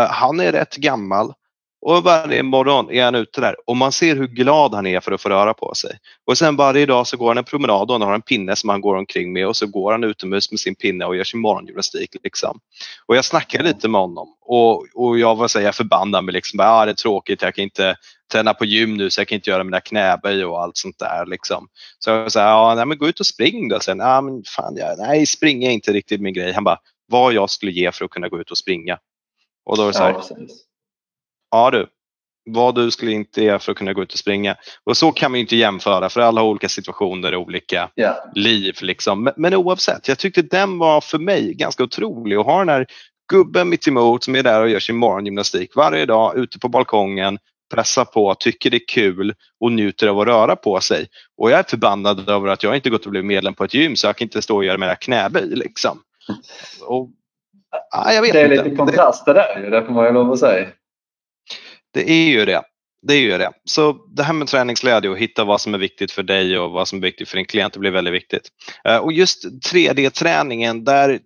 han 0.09 0.39
är 0.39 0.51
rätt 0.51 0.75
gammal 0.75 1.33
och 1.81 2.03
varje 2.03 2.43
morgon 2.43 2.91
är 2.91 3.03
han 3.03 3.15
ute 3.15 3.41
där 3.41 3.55
och 3.65 3.77
man 3.77 3.91
ser 3.91 4.15
hur 4.15 4.27
glad 4.27 4.73
han 4.73 4.87
är 4.87 4.99
för 4.99 5.11
att 5.11 5.21
få 5.21 5.29
röra 5.29 5.53
på 5.53 5.73
sig. 5.75 5.99
Och 6.27 6.37
sen 6.37 6.55
varje 6.55 6.85
dag 6.85 7.07
så 7.07 7.17
går 7.17 7.27
han 7.27 7.37
en 7.37 7.43
promenad 7.43 7.91
och 7.91 7.93
han 7.93 8.01
har 8.01 8.13
en 8.13 8.21
pinne 8.21 8.55
som 8.55 8.69
han 8.69 8.81
går 8.81 8.95
omkring 8.95 9.33
med 9.33 9.47
och 9.47 9.55
så 9.55 9.67
går 9.67 9.91
han 9.91 10.03
utomhus 10.03 10.51
med 10.51 10.59
sin 10.59 10.75
pinne 10.75 11.05
och 11.05 11.15
gör 11.15 11.23
sin 11.23 11.39
morgongymnastik. 11.39 12.15
Liksom. 12.23 12.59
Och 13.05 13.15
jag 13.15 13.25
snackade 13.25 13.63
lite 13.63 13.87
med 13.87 14.01
honom 14.01 14.27
och, 14.41 14.85
och 14.93 15.19
jag 15.19 15.35
var 15.35 15.47
så 15.47 15.59
här, 15.59 15.65
jag 15.65 15.75
förbannade 15.75 16.25
mig. 16.25 16.33
Liksom, 16.33 16.59
ah, 16.59 16.85
det 16.85 16.91
är 16.91 16.95
tråkigt, 16.95 17.41
jag 17.41 17.55
kan 17.55 17.63
inte 17.63 17.95
träna 18.31 18.53
på 18.53 18.65
gym 18.65 18.97
nu 18.97 19.09
så 19.09 19.21
jag 19.21 19.27
kan 19.27 19.35
inte 19.35 19.49
göra 19.49 19.63
mina 19.63 19.79
knäböj 19.79 20.45
och 20.45 20.61
allt 20.61 20.77
sånt 20.77 20.99
där. 20.99 21.25
Liksom. 21.25 21.67
Så 21.99 22.09
jag 22.09 22.31
sa, 22.31 22.39
ja, 22.39 22.75
nej, 22.75 22.85
men 22.85 22.97
gå 22.97 23.07
ut 23.07 23.19
och 23.19 23.25
spring 23.25 23.69
då. 23.69 23.79
Sen, 23.79 24.01
ah, 24.01 24.21
men 24.21 24.43
fan, 24.55 24.75
jag, 24.77 24.97
nej, 24.97 25.25
springa 25.25 25.69
är 25.69 25.73
inte 25.73 25.93
riktigt 25.93 26.21
min 26.21 26.33
grej. 26.33 26.51
Han 26.53 26.63
bara, 26.63 26.77
vad 27.07 27.33
jag 27.33 27.49
skulle 27.49 27.71
ge 27.71 27.91
för 27.91 28.05
att 28.05 28.11
kunna 28.11 28.29
gå 28.29 28.39
ut 28.39 28.51
och 28.51 28.57
springa. 28.57 28.97
Och 29.65 29.77
då 29.77 29.83
var 29.83 29.91
det 29.91 29.97
så 29.97 30.03
här, 30.03 30.11
ja, 30.29 30.35
ja 31.51 31.71
du, 31.71 31.87
vad 32.49 32.75
du 32.75 32.91
skulle 32.91 33.11
inte 33.11 33.43
ge 33.43 33.59
för 33.59 33.71
att 33.71 33.77
kunna 33.77 33.93
gå 33.93 34.03
ut 34.03 34.13
och 34.13 34.19
springa. 34.19 34.55
Och 34.83 34.97
så 34.97 35.11
kan 35.11 35.31
man 35.31 35.39
inte 35.39 35.55
jämföra 35.55 36.09
för 36.09 36.21
alla 36.21 36.41
har 36.41 36.47
olika 36.47 36.69
situationer 36.69 37.35
och 37.35 37.41
olika 37.41 37.89
yeah. 37.95 38.15
liv. 38.35 38.77
Liksom. 38.81 39.23
Men, 39.23 39.33
men 39.37 39.55
oavsett, 39.55 40.07
jag 40.07 40.17
tyckte 40.17 40.41
den 40.41 40.77
var 40.77 41.01
för 41.01 41.19
mig 41.19 41.53
ganska 41.53 41.83
otrolig 41.83 42.35
att 42.35 42.45
ha 42.45 42.59
den 42.59 42.69
här 42.69 42.85
gubben 43.31 43.69
mitt 43.69 43.87
emot 43.87 44.23
som 44.23 44.35
är 44.35 44.43
där 44.43 44.61
och 44.61 44.69
gör 44.69 44.79
sin 44.79 44.97
morgongymnastik 44.97 45.75
varje 45.75 46.05
dag 46.05 46.37
ute 46.37 46.59
på 46.59 46.69
balkongen, 46.69 47.37
pressar 47.73 48.05
på, 48.05 48.35
tycker 48.35 48.69
det 48.69 48.77
är 48.77 48.87
kul 48.87 49.33
och 49.59 49.71
njuter 49.71 50.07
av 50.07 50.19
att 50.19 50.27
röra 50.27 50.55
på 50.55 50.79
sig. 50.79 51.07
Och 51.37 51.51
jag 51.51 51.59
är 51.59 51.63
förbannad 51.63 52.29
över 52.29 52.47
att 52.47 52.63
jag 52.63 52.75
inte 52.75 52.89
gått 52.89 53.05
och 53.05 53.11
blivit 53.11 53.27
medlem 53.27 53.53
på 53.53 53.63
ett 53.63 53.73
gym 53.73 53.95
så 53.95 54.07
jag 54.07 54.15
kan 54.15 54.25
inte 54.25 54.41
stå 54.41 54.55
och 54.55 54.65
göra 54.65 54.77
mina 54.77 54.95
knäböj. 54.95 55.49
Liksom. 55.49 55.99
Och, 56.87 57.09
ja, 57.91 58.21
det 58.21 58.39
är 58.39 58.51
inte. 58.51 58.63
lite 58.63 58.75
kontraster 58.75 59.33
där, 59.33 59.71
det 59.71 59.85
får 59.85 59.93
man 59.93 60.05
ju 60.05 60.11
lov 60.11 60.31
att 60.31 60.39
säga. 60.39 60.67
Det 61.93 62.12
är 62.12 62.30
ju 62.30 62.45
det. 62.45 62.62
Det 63.08 63.13
är 63.13 63.19
ju 63.19 63.38
det. 63.38 63.51
Så 63.65 63.93
det 64.15 64.23
här 64.23 64.34
med 64.34 64.47
träningsglädje 64.47 65.10
och 65.10 65.17
hitta 65.17 65.43
vad 65.43 65.62
som 65.62 65.73
är 65.73 65.77
viktigt 65.77 66.12
för 66.12 66.23
dig 66.23 66.60
och 66.60 66.71
vad 66.71 66.88
som 66.88 66.97
är 66.97 67.01
viktigt 67.01 67.30
för 67.30 67.38
din 67.38 67.45
klient, 67.45 67.73
det 67.73 67.80
blir 67.80 67.91
väldigt 67.91 68.13
viktigt. 68.13 68.47
Eh, 68.84 68.97
och 68.97 69.13
just 69.13 69.45
3D-träningen, 69.73 70.84
där 70.84 71.19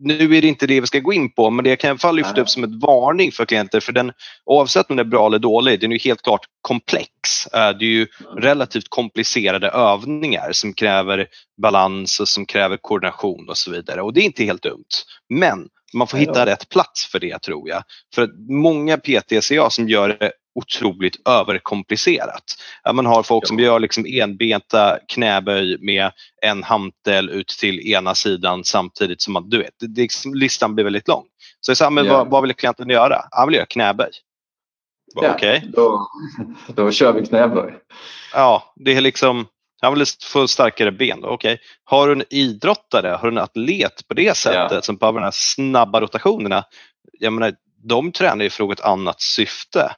nu 0.00 0.36
är 0.36 0.42
det 0.42 0.48
inte 0.48 0.66
det 0.66 0.80
vi 0.80 0.86
ska 0.86 0.98
gå 0.98 1.12
in 1.12 1.32
på, 1.32 1.50
men 1.50 1.64
det 1.64 1.76
kan 1.76 1.88
i 1.88 1.90
alla 1.90 1.98
fall 1.98 2.16
lyfta 2.16 2.40
upp 2.40 2.48
som 2.48 2.64
ett 2.64 2.82
varning 2.82 3.32
för 3.32 3.44
klienter. 3.44 3.80
För 3.80 3.92
den, 3.92 4.12
oavsett 4.44 4.90
om 4.90 4.96
den 4.96 5.06
är 5.06 5.10
bra 5.10 5.26
eller 5.26 5.38
dålig, 5.38 5.80
den 5.80 5.92
är 5.92 5.96
ju 5.96 6.08
helt 6.08 6.22
klart 6.22 6.46
komplex. 6.60 7.46
Eh, 7.52 7.70
det 7.78 7.84
är 7.84 7.90
ju 7.90 8.06
relativt 8.36 8.88
komplicerade 8.88 9.68
övningar 9.68 10.52
som 10.52 10.72
kräver 10.72 11.26
balans 11.62 12.20
och 12.20 12.28
som 12.28 12.46
kräver 12.46 12.76
koordination 12.76 13.48
och 13.48 13.56
så 13.56 13.70
vidare. 13.70 14.02
Och 14.02 14.12
det 14.12 14.20
är 14.20 14.24
inte 14.24 14.44
helt 14.44 14.62
dumt. 14.62 14.84
Men 15.28 15.68
man 15.94 16.06
får 16.06 16.18
hitta 16.18 16.46
rätt 16.46 16.68
plats 16.68 17.06
för 17.06 17.20
det 17.20 17.42
tror 17.42 17.68
jag. 17.68 17.82
För 18.14 18.22
att 18.22 18.30
många 18.48 18.96
PTCA 18.96 19.70
som 19.70 19.88
gör 19.88 20.08
det 20.08 20.32
otroligt 20.54 21.28
överkomplicerat. 21.28 22.44
Man 22.92 23.06
har 23.06 23.22
folk 23.22 23.46
som 23.46 23.58
gör 23.58 23.80
liksom 23.80 24.06
enbenta 24.08 24.98
knäböj 25.08 25.78
med 25.80 26.10
en 26.42 26.62
hantel 26.62 27.30
ut 27.30 27.48
till 27.48 27.92
ena 27.92 28.14
sidan 28.14 28.64
samtidigt 28.64 29.22
som 29.22 29.32
man, 29.32 29.48
du 29.48 29.58
vet, 29.58 29.74
det, 29.78 30.00
liksom, 30.00 30.34
listan 30.34 30.74
blir 30.74 30.84
väldigt 30.84 31.08
lång. 31.08 31.24
Så 31.60 31.70
jag 31.70 31.76
sa, 31.76 31.90
men 31.90 32.04
yeah. 32.04 32.18
vad, 32.18 32.30
vad, 32.30 32.42
vill 32.42 32.54
klienten 32.54 32.88
göra? 32.88 33.20
Han 33.30 33.48
vill 33.48 33.54
göra 33.54 33.66
knäböj. 33.66 34.10
Ja, 35.14 35.34
okay. 35.34 35.60
då, 35.72 36.06
då 36.66 36.90
kör 36.90 37.12
vi 37.12 37.26
knäböj. 37.26 37.74
Ja, 38.32 38.72
det 38.76 38.92
är 38.92 39.00
liksom 39.00 39.46
han 39.84 39.94
vill 39.94 40.06
få 40.22 40.48
starkare 40.48 40.92
ben. 40.92 41.24
Okay. 41.24 41.58
Har 41.84 42.06
du 42.06 42.12
en 42.12 42.24
idrottare, 42.30 43.08
har 43.08 43.30
du 43.30 43.36
en 43.36 43.42
atlet 43.42 44.08
på 44.08 44.14
det 44.14 44.36
sättet 44.36 44.72
ja. 44.72 44.82
som 44.82 44.96
behöver 44.96 45.20
de 45.20 45.24
här 45.24 45.34
snabba 45.34 46.00
rotationerna, 46.00 46.64
jag 47.18 47.32
menar, 47.32 47.54
de 47.88 48.12
tränar 48.12 48.44
ju 48.44 48.50
för 48.50 48.64
något 48.64 48.80
annat 48.80 49.20
syfte. 49.20 49.94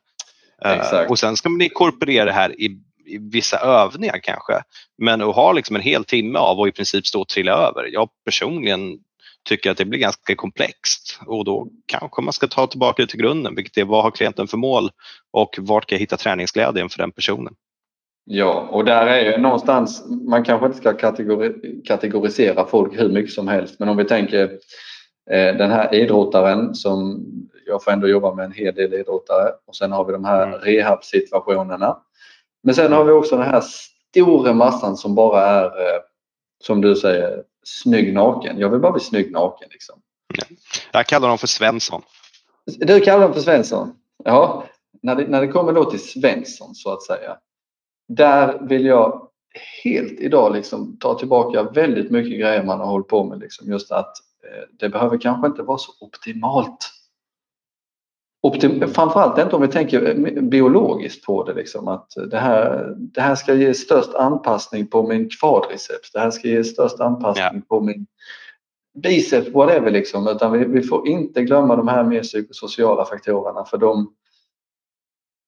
Uh, 0.67 1.11
och 1.11 1.19
sen 1.19 1.37
ska 1.37 1.49
man 1.49 1.61
inkorporera 1.61 2.25
det 2.25 2.33
här 2.33 2.61
i, 2.61 2.65
i, 3.07 3.19
vissa 3.19 3.59
övningar 3.59 4.19
kanske. 4.23 4.63
Men 4.99 5.23
att 5.23 5.35
ha 5.35 5.53
liksom 5.53 5.77
en 5.77 5.83
hel 5.83 6.05
timme 6.05 6.39
av 6.39 6.61
att 6.61 6.69
i 6.69 6.73
princip 6.73 7.07
stå 7.07 7.21
och 7.21 7.29
trilla 7.29 7.53
över. 7.53 7.89
Jag 7.93 8.09
personligen 8.25 8.99
tycker 9.49 9.71
att 9.71 9.77
det 9.77 9.85
blir 9.85 10.01
ganska 10.01 10.35
komplext 10.35 11.21
och 11.27 11.45
då 11.45 11.69
kanske 11.87 12.23
man 12.23 12.33
ska 12.33 12.47
ta 12.47 12.67
tillbaka 12.67 13.03
det 13.03 13.09
till 13.09 13.21
grunden, 13.21 13.55
vilket 13.55 13.77
är 13.77 13.85
vad 13.85 14.03
har 14.03 14.11
klienten 14.11 14.49
för 14.49 14.57
mål 14.57 14.91
och 15.33 15.57
vart 15.59 15.87
kan 15.87 15.97
jag 15.97 16.01
hitta 16.01 16.17
träningsglädjen 16.17 16.89
för 16.89 16.99
den 16.99 17.13
personen? 17.13 17.55
Ja, 18.29 18.69
och 18.71 18.85
där 18.85 19.07
är 19.07 19.33
ju 19.33 19.39
någonstans, 19.39 20.05
man 20.09 20.45
kanske 20.45 20.67
inte 20.67 20.79
ska 20.79 20.93
kategori, 20.93 21.83
kategorisera 21.85 22.67
folk 22.67 23.01
hur 23.01 23.09
mycket 23.09 23.33
som 23.33 23.49
helst, 23.49 23.79
men 23.79 23.89
om 23.89 23.97
vi 23.97 24.05
tänker 24.05 24.43
eh, 25.31 25.57
den 25.57 25.71
här 25.71 25.95
idrottaren 25.95 26.75
som 26.75 27.25
jag 27.67 27.85
får 27.85 27.93
ändå 27.93 28.09
jobba 28.09 28.35
med 28.35 28.45
en 28.45 28.53
hel 28.53 28.75
del 28.75 28.95
idrottare 28.95 29.53
och 29.67 29.77
sen 29.77 29.93
har 29.93 30.05
vi 30.05 30.13
de 30.13 30.25
här 30.25 30.47
mm. 30.47 30.61
rehab-situationerna. 30.61 31.97
Men 32.63 32.75
sen 32.75 32.93
har 32.93 33.05
vi 33.05 33.13
också 33.13 33.37
den 33.37 33.47
här 33.47 33.63
stora 34.11 34.53
massan 34.53 34.97
som 34.97 35.15
bara 35.15 35.43
är, 35.43 35.65
eh, 35.65 36.01
som 36.65 36.81
du 36.81 36.97
säger, 36.97 37.43
snygg 37.65 38.15
naken. 38.15 38.59
Jag 38.59 38.69
vill 38.69 38.81
bara 38.81 38.93
bli 38.93 39.01
snygg 39.01 39.33
naken. 39.33 39.69
Liksom. 39.73 40.01
Jag 40.93 41.07
kallar 41.07 41.29
dem 41.29 41.39
för 41.39 41.47
Svensson. 41.47 42.03
Du 42.65 43.01
kallar 43.01 43.23
dem 43.23 43.35
för 43.35 43.41
Svensson? 43.41 43.93
Ja, 44.25 44.65
när 45.03 45.15
det, 45.17 45.27
när 45.27 45.41
det 45.41 45.49
kommer 45.49 45.73
då 45.73 45.91
till 45.91 46.03
Svensson 46.03 46.75
så 46.75 46.93
att 46.93 47.03
säga. 47.03 47.37
Där 48.09 48.59
vill 48.69 48.87
jag 48.87 49.29
helt 49.83 50.21
idag 50.21 50.53
liksom 50.53 50.97
ta 51.01 51.19
tillbaka 51.19 51.63
väldigt 51.63 52.11
mycket 52.11 52.41
grejer 52.41 52.65
man 52.65 52.79
har 52.79 52.87
hållit 52.87 53.09
på 53.09 53.25
med. 53.25 53.39
Liksom. 53.39 53.69
Just 53.69 53.93
att 53.93 54.17
eh, 54.45 54.69
det 54.79 54.89
behöver 54.89 55.19
kanske 55.19 55.47
inte 55.47 55.63
vara 55.63 55.79
så 55.79 55.93
optimalt. 56.01 56.93
Optim 58.43 58.89
framförallt 58.89 59.39
inte 59.39 59.57
om 59.57 59.63
vi 59.63 59.69
tänker 59.69 60.09
eh, 60.09 60.43
biologiskt 60.43 61.25
på 61.25 61.45
det. 61.45 61.55
Liksom, 61.55 61.89
att 61.89 62.13
det, 62.31 62.39
här, 62.39 62.95
det 62.97 63.21
här 63.21 63.35
ska 63.35 63.55
ge 63.55 63.75
störst 63.75 64.15
anpassning 64.15 64.87
på 64.87 65.09
min 65.09 65.29
kvadriceps. 65.29 66.13
Det 66.13 66.19
här 66.19 66.31
ska 66.31 66.49
ge 66.49 66.65
störst 66.65 67.01
anpassning 67.01 67.63
ja. 67.69 67.77
på 67.77 67.81
min 67.81 68.07
biceps, 69.03 69.55
whatever. 69.55 69.91
Liksom. 69.91 70.29
Utan 70.29 70.53
vi, 70.53 70.65
vi 70.65 70.83
får 70.83 71.09
inte 71.09 71.43
glömma 71.43 71.77
de 71.77 71.89
här 71.89 72.05
mer 72.05 72.23
psykosociala 72.23 73.05
faktorerna 73.05 73.65
för 73.65 73.79
de, 73.79 74.13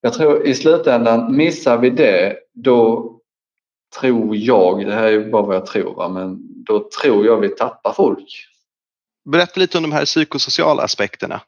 jag 0.00 0.12
tror 0.12 0.46
i 0.46 0.54
slutändan, 0.54 1.36
missar 1.36 1.78
vi 1.78 1.90
det 1.90 2.36
då 2.54 3.14
tror 4.00 4.36
jag, 4.36 4.86
det 4.86 4.94
här 4.94 5.12
är 5.12 5.30
bara 5.30 5.42
vad 5.42 5.56
jag 5.56 5.66
tror, 5.66 5.94
va? 5.94 6.08
men 6.08 6.38
då 6.64 6.88
tror 7.02 7.26
jag 7.26 7.36
vi 7.36 7.48
tappar 7.48 7.92
folk. 7.92 8.44
Berätta 9.24 9.60
lite 9.60 9.78
om 9.78 9.82
de 9.82 9.92
här 9.92 10.04
psykosociala 10.04 10.82
aspekterna. 10.82 11.40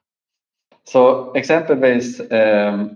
Så 0.84 1.34
exempelvis 1.34 2.20
eh, 2.20 2.86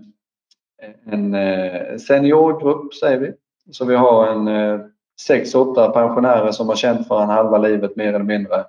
en 1.05 1.33
eh, 1.33 1.97
seniorgrupp 1.97 2.93
säger 2.93 3.19
vi. 3.19 3.33
Så 3.71 3.85
vi 3.85 3.95
har 3.95 4.27
en 4.27 4.47
eh, 4.47 4.79
sex, 5.21 5.55
åtta 5.55 5.89
pensionärer 5.89 6.51
som 6.51 6.69
har 6.69 6.75
känt 6.75 7.07
för 7.07 7.21
en 7.21 7.29
halva 7.29 7.57
livet 7.57 7.95
mer 7.95 8.07
eller 8.07 8.19
mindre. 8.19 8.65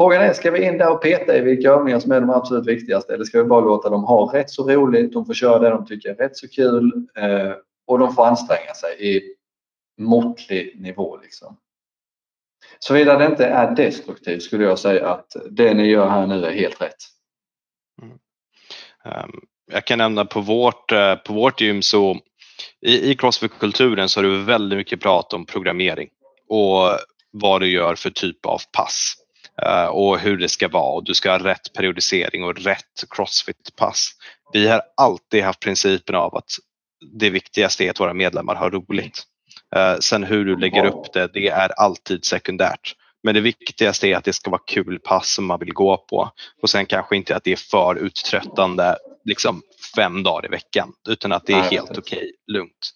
Frågan 0.00 0.22
är, 0.22 0.32
ska 0.32 0.50
vi 0.50 0.64
in 0.64 0.78
där 0.78 0.90
och 0.90 1.02
peta 1.02 1.36
i 1.36 1.40
vilka 1.40 1.70
övningar 1.70 2.00
som 2.00 2.12
är 2.12 2.20
de 2.20 2.30
absolut 2.30 2.66
viktigaste 2.66 3.14
eller 3.14 3.24
ska 3.24 3.42
vi 3.42 3.48
bara 3.48 3.60
låta 3.60 3.90
dem 3.90 4.04
ha 4.04 4.34
rätt 4.34 4.50
så 4.50 4.70
roligt, 4.70 5.12
de 5.12 5.26
får 5.26 5.34
köra 5.34 5.58
det 5.58 5.70
de 5.70 5.86
tycker 5.86 6.10
är 6.10 6.14
rätt 6.14 6.36
så 6.36 6.48
kul 6.48 6.92
eh, 7.16 7.52
och 7.86 7.98
de 7.98 8.14
får 8.14 8.26
anstränga 8.26 8.74
sig 8.74 9.16
i 9.16 9.22
måttlig 9.98 10.80
nivå. 10.80 11.16
Liksom. 11.22 11.56
Såvida 12.78 13.18
det 13.18 13.26
inte 13.26 13.46
är 13.46 13.74
destruktivt 13.74 14.42
skulle 14.42 14.64
jag 14.64 14.78
säga 14.78 15.08
att 15.08 15.36
det 15.50 15.74
ni 15.74 15.86
gör 15.86 16.08
här 16.08 16.26
nu 16.26 16.44
är 16.44 16.52
helt 16.52 16.82
rätt. 16.82 16.96
Mm. 18.02 18.18
Um, 19.04 19.40
jag 19.72 19.86
kan 19.86 19.98
nämna 19.98 20.24
på 20.24 20.40
vårt, 20.40 20.92
uh, 20.92 21.14
på 21.14 21.32
vårt 21.32 21.60
gym 21.60 21.82
så 21.82 22.16
i, 22.80 23.10
i 23.10 23.14
Crossfit-kulturen 23.14 24.08
så 24.08 24.20
har 24.20 24.24
du 24.24 24.44
väldigt 24.44 24.76
mycket 24.76 25.00
prat 25.00 25.32
om 25.32 25.46
programmering 25.46 26.08
och 26.48 26.98
vad 27.30 27.60
du 27.60 27.70
gör 27.70 27.94
för 27.94 28.10
typ 28.10 28.46
av 28.46 28.58
pass. 28.72 29.14
Eh, 29.62 29.86
och 29.86 30.18
hur 30.18 30.36
det 30.36 30.48
ska 30.48 30.68
vara 30.68 30.92
och 30.92 31.04
du 31.04 31.14
ska 31.14 31.30
ha 31.30 31.38
rätt 31.38 31.72
periodisering 31.72 32.44
och 32.44 32.56
rätt 32.56 33.04
crossfit-pass. 33.10 34.10
Vi 34.52 34.68
har 34.68 34.82
alltid 34.96 35.44
haft 35.44 35.60
principen 35.60 36.14
av 36.14 36.36
att 36.36 36.50
det 37.12 37.30
viktigaste 37.30 37.84
är 37.84 37.90
att 37.90 38.00
våra 38.00 38.14
medlemmar 38.14 38.54
har 38.54 38.70
roligt. 38.70 39.22
Eh, 39.76 39.96
sen 39.98 40.24
hur 40.24 40.44
du 40.44 40.56
lägger 40.56 40.84
upp 40.84 41.12
det, 41.12 41.30
det 41.34 41.48
är 41.48 41.68
alltid 41.68 42.24
sekundärt. 42.24 42.94
Men 43.22 43.34
det 43.34 43.40
viktigaste 43.40 44.08
är 44.08 44.16
att 44.16 44.24
det 44.24 44.32
ska 44.32 44.50
vara 44.50 44.62
kul 44.66 44.98
pass 44.98 45.34
som 45.34 45.46
man 45.46 45.60
vill 45.60 45.72
gå 45.72 45.96
på 45.96 46.30
och 46.62 46.70
sen 46.70 46.86
kanske 46.86 47.16
inte 47.16 47.36
att 47.36 47.44
det 47.44 47.52
är 47.52 47.56
för 47.56 47.96
uttröttande 47.96 48.96
liksom 49.24 49.62
fem 49.96 50.22
dagar 50.22 50.46
i 50.46 50.48
veckan 50.48 50.92
utan 51.08 51.32
att 51.32 51.46
det 51.46 51.52
är 51.52 51.62
helt 51.62 51.98
okej, 51.98 52.18
okay, 52.18 52.32
lugnt. 52.46 52.92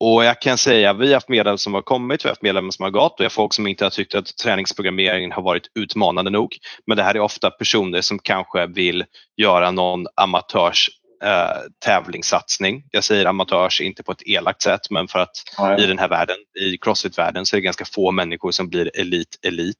Och 0.00 0.24
jag 0.24 0.40
kan 0.40 0.58
säga, 0.58 0.92
vi 0.92 1.06
har 1.06 1.14
haft 1.14 1.28
medlemmar 1.28 1.56
som 1.56 1.74
har 1.74 1.82
kommit, 1.82 2.24
vi 2.24 2.28
har 2.28 2.30
haft 2.30 2.42
medlemmar 2.42 2.70
som 2.70 2.82
har 2.82 2.90
gått 2.90 3.12
och 3.12 3.20
jag 3.20 3.24
har 3.24 3.30
folk 3.30 3.54
som 3.54 3.66
inte 3.66 3.84
har 3.84 3.90
tyckt 3.90 4.14
att 4.14 4.36
träningsprogrammeringen 4.36 5.32
har 5.32 5.42
varit 5.42 5.70
utmanande 5.74 6.30
nog. 6.30 6.56
Men 6.86 6.96
det 6.96 7.02
här 7.02 7.14
är 7.14 7.20
ofta 7.20 7.50
personer 7.50 8.00
som 8.00 8.18
kanske 8.18 8.66
vill 8.66 9.04
göra 9.36 9.70
någon 9.70 10.06
amatörs 10.16 10.90
eh, 11.24 11.60
tävlingssatsning. 11.84 12.84
Jag 12.90 13.04
säger 13.04 13.26
amatörs 13.26 13.80
inte 13.80 14.02
på 14.02 14.12
ett 14.12 14.22
elakt 14.26 14.62
sätt 14.62 14.90
men 14.90 15.08
för 15.08 15.18
att 15.18 15.30
ja, 15.56 15.78
i 15.78 15.86
den 15.86 15.98
här 15.98 16.08
världen, 16.08 16.36
i 16.60 16.78
crossfit-världen 16.78 17.46
så 17.46 17.56
är 17.56 17.58
det 17.58 17.64
ganska 17.64 17.84
få 17.84 18.10
människor 18.10 18.50
som 18.50 18.68
blir 18.68 18.90
elit, 18.94 19.38
elit. 19.46 19.76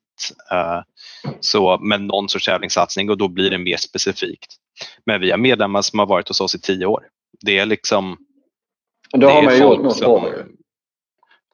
Eh, 0.53 0.81
så 1.41 1.79
med 1.79 2.01
någon 2.01 2.29
sorts 2.29 2.47
tävlingssatsning 2.47 3.11
och 3.11 3.19
då 3.19 3.29
blir 3.29 3.51
det 3.51 3.59
mer 3.59 3.77
specifikt. 3.77 4.55
Men 5.07 5.21
vi 5.21 5.31
har 5.31 5.39
medlemmar 5.39 5.83
som 5.83 5.99
har 5.99 6.07
varit 6.07 6.29
hos 6.29 6.41
oss 6.41 6.55
i 6.55 6.61
tio 6.61 6.87
år. 6.87 7.03
Det 7.41 7.59
är 7.59 7.67
liksom 7.67 8.17
då 9.21 9.29
har 9.29 9.43
man 9.43 9.59
gjort 9.59 9.83
något 9.83 10.01
bra 10.01 10.29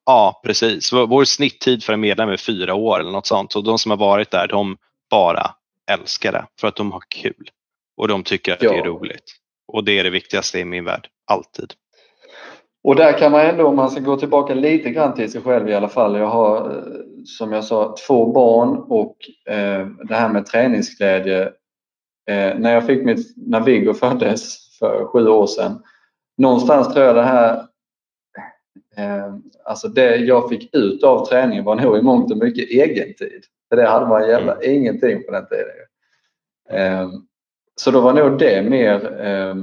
Ja, 0.06 0.40
precis. 0.44 0.92
Vår 0.92 1.24
snitttid 1.24 1.84
för 1.84 1.92
en 1.92 2.00
medlem 2.00 2.28
är 2.28 2.36
fyra 2.36 2.74
år 2.74 3.00
eller 3.00 3.10
något 3.10 3.26
sånt 3.26 3.56
och 3.56 3.64
de 3.64 3.78
som 3.78 3.90
har 3.90 3.98
varit 3.98 4.30
där 4.30 4.48
de 4.48 4.76
bara 5.10 5.50
älskar 5.90 6.32
det 6.32 6.46
för 6.60 6.68
att 6.68 6.76
de 6.76 6.92
har 6.92 7.02
kul 7.08 7.50
och 7.96 8.08
de 8.08 8.22
tycker 8.22 8.52
att 8.52 8.62
ja. 8.62 8.72
det 8.72 8.78
är 8.78 8.84
roligt. 8.84 9.24
Och 9.72 9.84
det 9.84 9.98
är 9.98 10.04
det 10.04 10.10
viktigaste 10.10 10.58
i 10.58 10.64
min 10.64 10.84
värld, 10.84 11.08
alltid. 11.26 11.72
Och 12.84 12.96
där 12.96 13.18
kan 13.18 13.32
man 13.32 13.40
ändå, 13.40 13.66
om 13.66 13.76
man 13.76 13.90
ska 13.90 14.00
gå 14.00 14.16
tillbaka 14.16 14.54
lite 14.54 14.90
grann 14.90 15.14
till 15.14 15.32
sig 15.32 15.40
själv 15.40 15.68
i 15.68 15.74
alla 15.74 15.88
fall. 15.88 16.18
Jag 16.18 16.26
har 16.26 16.56
eh, 16.56 16.82
som 17.24 17.52
jag 17.52 17.64
sa 17.64 17.94
två 18.06 18.32
barn 18.32 18.76
och 18.88 19.16
eh, 19.54 19.86
det 19.86 20.14
här 20.14 20.28
med 20.28 20.46
träningsglädje. 20.46 21.42
Eh, 22.30 22.58
när 22.58 22.74
jag 22.74 22.86
fick 22.86 23.04
mitt, 23.04 23.36
när 23.36 23.60
Viggo 23.60 23.94
föddes 23.94 24.56
för 24.78 25.04
sju 25.12 25.28
år 25.28 25.46
sedan 25.46 25.82
någonstans 26.40 26.94
tror 26.94 27.04
jag 27.04 27.14
det 27.14 27.22
här 27.22 27.66
eh, 28.96 29.34
Alltså 29.64 29.88
det 29.88 30.16
jag 30.16 30.48
fick 30.48 30.74
ut 30.74 31.04
av 31.04 31.26
träningen 31.26 31.64
var 31.64 31.74
nog 31.74 31.98
i 31.98 32.02
mångt 32.02 32.30
och 32.30 32.38
mycket 32.38 32.70
egentid. 32.70 33.44
För 33.68 33.76
det 33.76 33.88
hade 33.88 34.06
man 34.06 34.28
jävla 34.28 34.54
mm. 34.54 34.76
ingenting 34.76 35.22
på 35.22 35.32
den 35.32 35.46
tiden. 35.46 35.66
Eh, 36.70 37.10
så 37.76 37.90
då 37.90 38.00
var 38.00 38.12
nog 38.12 38.38
det 38.38 38.62
mer 38.62 39.20
eh, 39.20 39.54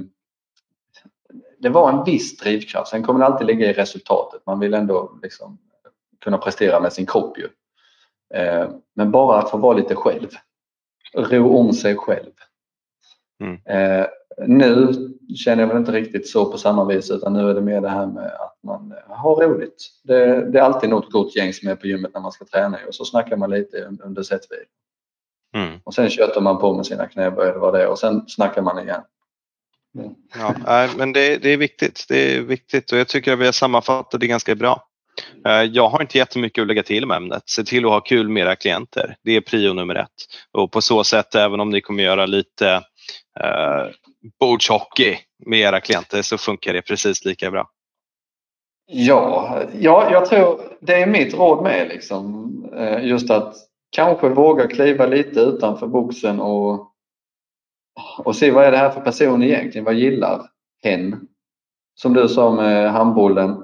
Det 1.58 1.70
var 1.70 1.92
en 1.92 2.04
viss 2.04 2.38
drivkraft. 2.38 2.90
Sen 2.90 3.04
kommer 3.04 3.20
det 3.20 3.26
alltid 3.26 3.48
ligga 3.48 3.70
i 3.70 3.74
resultatet. 3.74 4.42
Man 4.46 4.60
vill 4.60 4.74
ändå 4.74 5.20
liksom 5.22 5.58
kunna 6.22 6.38
prestera 6.38 6.80
med 6.80 6.94
sin 6.94 7.06
kropp 7.06 7.38
ju. 7.38 7.48
Eh, 8.40 8.70
men 8.96 9.12
bara 9.12 9.40
att 9.40 9.52
få 9.52 9.58
vara 9.58 9.78
lite 9.78 9.96
själv. 9.96 10.30
Ro 11.14 11.58
om 11.58 11.74
sig 11.74 11.96
själv. 11.96 12.32
Mm. 13.40 13.60
Eh, 13.66 14.06
nu 14.48 14.94
känner 15.36 15.64
jag 15.64 15.68
väl 15.68 15.78
inte 15.78 15.92
riktigt 15.92 16.28
så 16.28 16.52
på 16.52 16.58
samma 16.58 16.86
vis 16.86 17.12
utan 17.12 17.34
nu 17.34 17.50
är 17.50 17.54
det 17.54 17.62
mer 17.62 17.82
det 17.82 17.90
här 17.90 18.08
med 18.08 18.26
att 18.26 18.58
man 18.64 18.94
har 19.08 19.36
roligt. 19.36 19.92
Det, 20.04 20.52
det 20.52 20.60
är 20.60 20.64
alltid 20.64 20.90
något 20.90 21.12
gott 21.12 21.36
gäng 21.36 21.54
som 21.54 21.70
är 21.70 21.76
på 21.76 21.88
gymmet 21.88 22.14
när 22.14 22.22
man 22.22 22.32
ska 22.32 22.46
träna 22.46 22.78
och 22.88 22.96
så 22.96 23.06
snackar 23.06 23.38
man 23.38 23.50
lite 23.50 23.90
under 24.04 24.24
sättvil. 24.24 24.66
Mm. 25.56 25.80
Och 25.84 25.94
sen 25.94 26.10
köttar 26.10 26.42
man 26.42 26.60
på 26.60 26.74
med 26.74 26.86
sina 26.86 27.08
knäböj 27.08 27.50
eller 27.50 27.60
vad 27.60 27.74
det 27.74 27.82
är 27.82 27.88
och 27.88 28.00
sen 28.00 28.28
snackar 28.28 28.62
man 28.62 28.80
igen. 28.80 29.02
Mm. 30.00 30.14
Ja, 30.66 30.90
men 30.98 31.14
det, 31.14 31.38
det, 31.38 31.50
är 31.50 31.58
viktigt. 31.58 32.06
Det 32.10 32.36
är 32.36 32.42
viktigt 32.42 32.92
och 32.92 32.98
jag 32.98 33.08
tycker 33.08 33.34
att 33.34 33.40
vi 33.40 33.46
har 33.46 33.52
sammanfattat 33.52 34.20
det 34.20 34.28
ganska 34.28 34.56
bra. 34.56 34.88
Eh, 35.46 35.64
jag 35.64 35.90
har 35.90 36.02
inte 36.02 36.18
jättemycket 36.18 36.62
att 36.62 36.68
lägga 36.68 36.84
till 36.84 37.06
med 37.06 37.18
ämnet. 37.18 37.44
Se 37.46 37.64
till 37.64 37.86
att 37.86 37.92
ha 37.92 38.00
kul 38.00 38.30
med 38.30 38.42
era 38.42 38.56
klienter. 38.56 39.16
Det 39.24 39.32
är 39.32 39.42
prio 39.42 39.74
nummer 39.74 39.96
ett. 39.96 40.10
Och 40.52 40.72
på 40.72 40.82
så 40.82 41.04
sätt, 41.04 41.36
även 41.36 41.60
om 41.60 41.70
ni 41.70 41.82
kommer 41.82 42.04
göra 42.04 42.26
lite 42.26 42.84
eh, 43.44 43.92
bordshockey 44.40 45.18
med 45.46 45.60
era 45.60 45.80
klienter 45.80 46.22
så 46.22 46.38
funkar 46.38 46.74
det 46.74 46.82
precis 46.82 47.26
lika 47.26 47.52
bra. 47.52 47.70
Ja, 48.90 49.60
ja 49.80 50.12
jag 50.12 50.26
tror 50.26 50.62
det 50.80 51.02
är 51.02 51.08
mitt 51.08 51.34
råd 51.34 51.64
med. 51.64 51.88
Liksom. 51.88 52.48
Eh, 52.76 53.06
just 53.06 53.30
att 53.30 53.56
kanske 53.90 54.30
våga 54.30 54.68
kliva 54.68 55.06
lite 55.06 55.40
utanför 55.40 55.88
boxen 55.88 56.40
och, 56.40 56.92
och 58.18 58.36
se 58.36 58.52
vad 58.52 58.66
är 58.66 58.72
det 58.72 58.78
här 58.78 58.90
för 58.90 59.02
person 59.02 59.44
egentligen? 59.44 59.86
Vad 59.86 59.94
gillar 59.94 60.42
hen? 60.84 61.28
Som 61.96 62.14
du 62.14 62.28
sa 62.28 62.52
med 62.52 62.92
handbollen. 62.92 63.64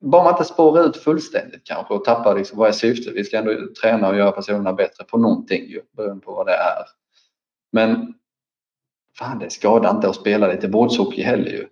Bara 0.00 0.24
man 0.24 0.32
inte 0.32 0.44
spårar 0.44 0.84
ut 0.84 0.96
fullständigt 0.96 1.64
kanske 1.64 1.94
och 1.94 2.04
tappar 2.04 2.38
liksom, 2.38 2.58
vad 2.58 2.68
är 2.68 2.72
syftet? 2.72 3.14
Vi 3.14 3.24
ska 3.24 3.38
ändå 3.38 3.52
träna 3.82 4.08
och 4.08 4.16
göra 4.16 4.32
personerna 4.32 4.72
bättre 4.72 5.04
på 5.04 5.18
någonting 5.18 5.64
ju, 5.68 5.80
beroende 5.96 6.24
på 6.24 6.32
vad 6.34 6.46
det 6.46 6.52
är. 6.52 6.84
Men 7.72 8.14
fan 9.18 9.38
det 9.38 9.50
skadar 9.50 9.90
inte 9.90 10.08
att 10.08 10.16
spela 10.16 10.48
lite 10.48 10.68
bordshockey 10.68 11.22
heller 11.22 11.50
ju. 11.50 11.66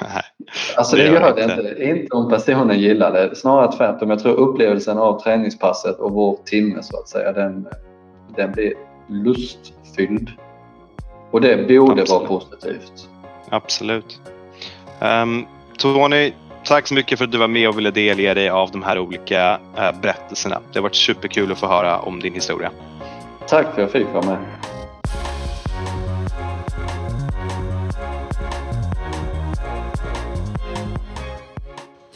Nej, 0.00 0.22
alltså 0.76 0.96
det, 0.96 1.02
det 1.02 1.08
gör 1.08 1.34
det 1.34 1.42
inte. 1.42 1.84
Inte 1.84 2.16
om 2.16 2.30
personen 2.30 2.80
gillar 2.80 3.12
det. 3.12 3.36
Snarare 3.36 3.72
tvärtom. 3.72 4.10
Jag 4.10 4.18
tror 4.18 4.34
upplevelsen 4.34 4.98
av 4.98 5.20
träningspasset 5.20 5.98
och 5.98 6.12
vår 6.12 6.38
timme 6.44 6.82
så 6.82 6.98
att 6.98 7.08
säga, 7.08 7.32
den, 7.32 7.68
den 8.36 8.52
blir 8.52 8.74
lustfylld. 9.08 10.30
Och 11.30 11.40
det 11.40 11.68
borde 11.68 12.02
Absolut. 12.02 12.10
vara 12.10 12.26
positivt. 12.40 13.08
Absolut. 13.48 14.20
Um, 15.00 15.46
Tony, 15.78 16.32
tack 16.64 16.86
så 16.86 16.94
mycket 16.94 17.18
för 17.18 17.24
att 17.24 17.32
du 17.32 17.38
var 17.38 17.48
med 17.48 17.68
och 17.68 17.78
ville 17.78 17.90
delge 17.90 18.34
dig 18.34 18.48
av 18.48 18.70
de 18.70 18.82
här 18.82 18.98
olika 18.98 19.58
äh, 19.76 20.00
berättelserna. 20.02 20.60
Det 20.72 20.78
har 20.78 20.82
varit 20.82 20.94
superkul 20.94 21.52
att 21.52 21.58
få 21.58 21.66
höra 21.66 21.98
om 21.98 22.20
din 22.20 22.34
historia. 22.34 22.70
Tack 23.46 23.64
för 23.64 23.72
att 23.72 23.78
jag 23.78 23.90
fick 23.90 24.14
vara 24.14 24.26
med. 24.26 24.38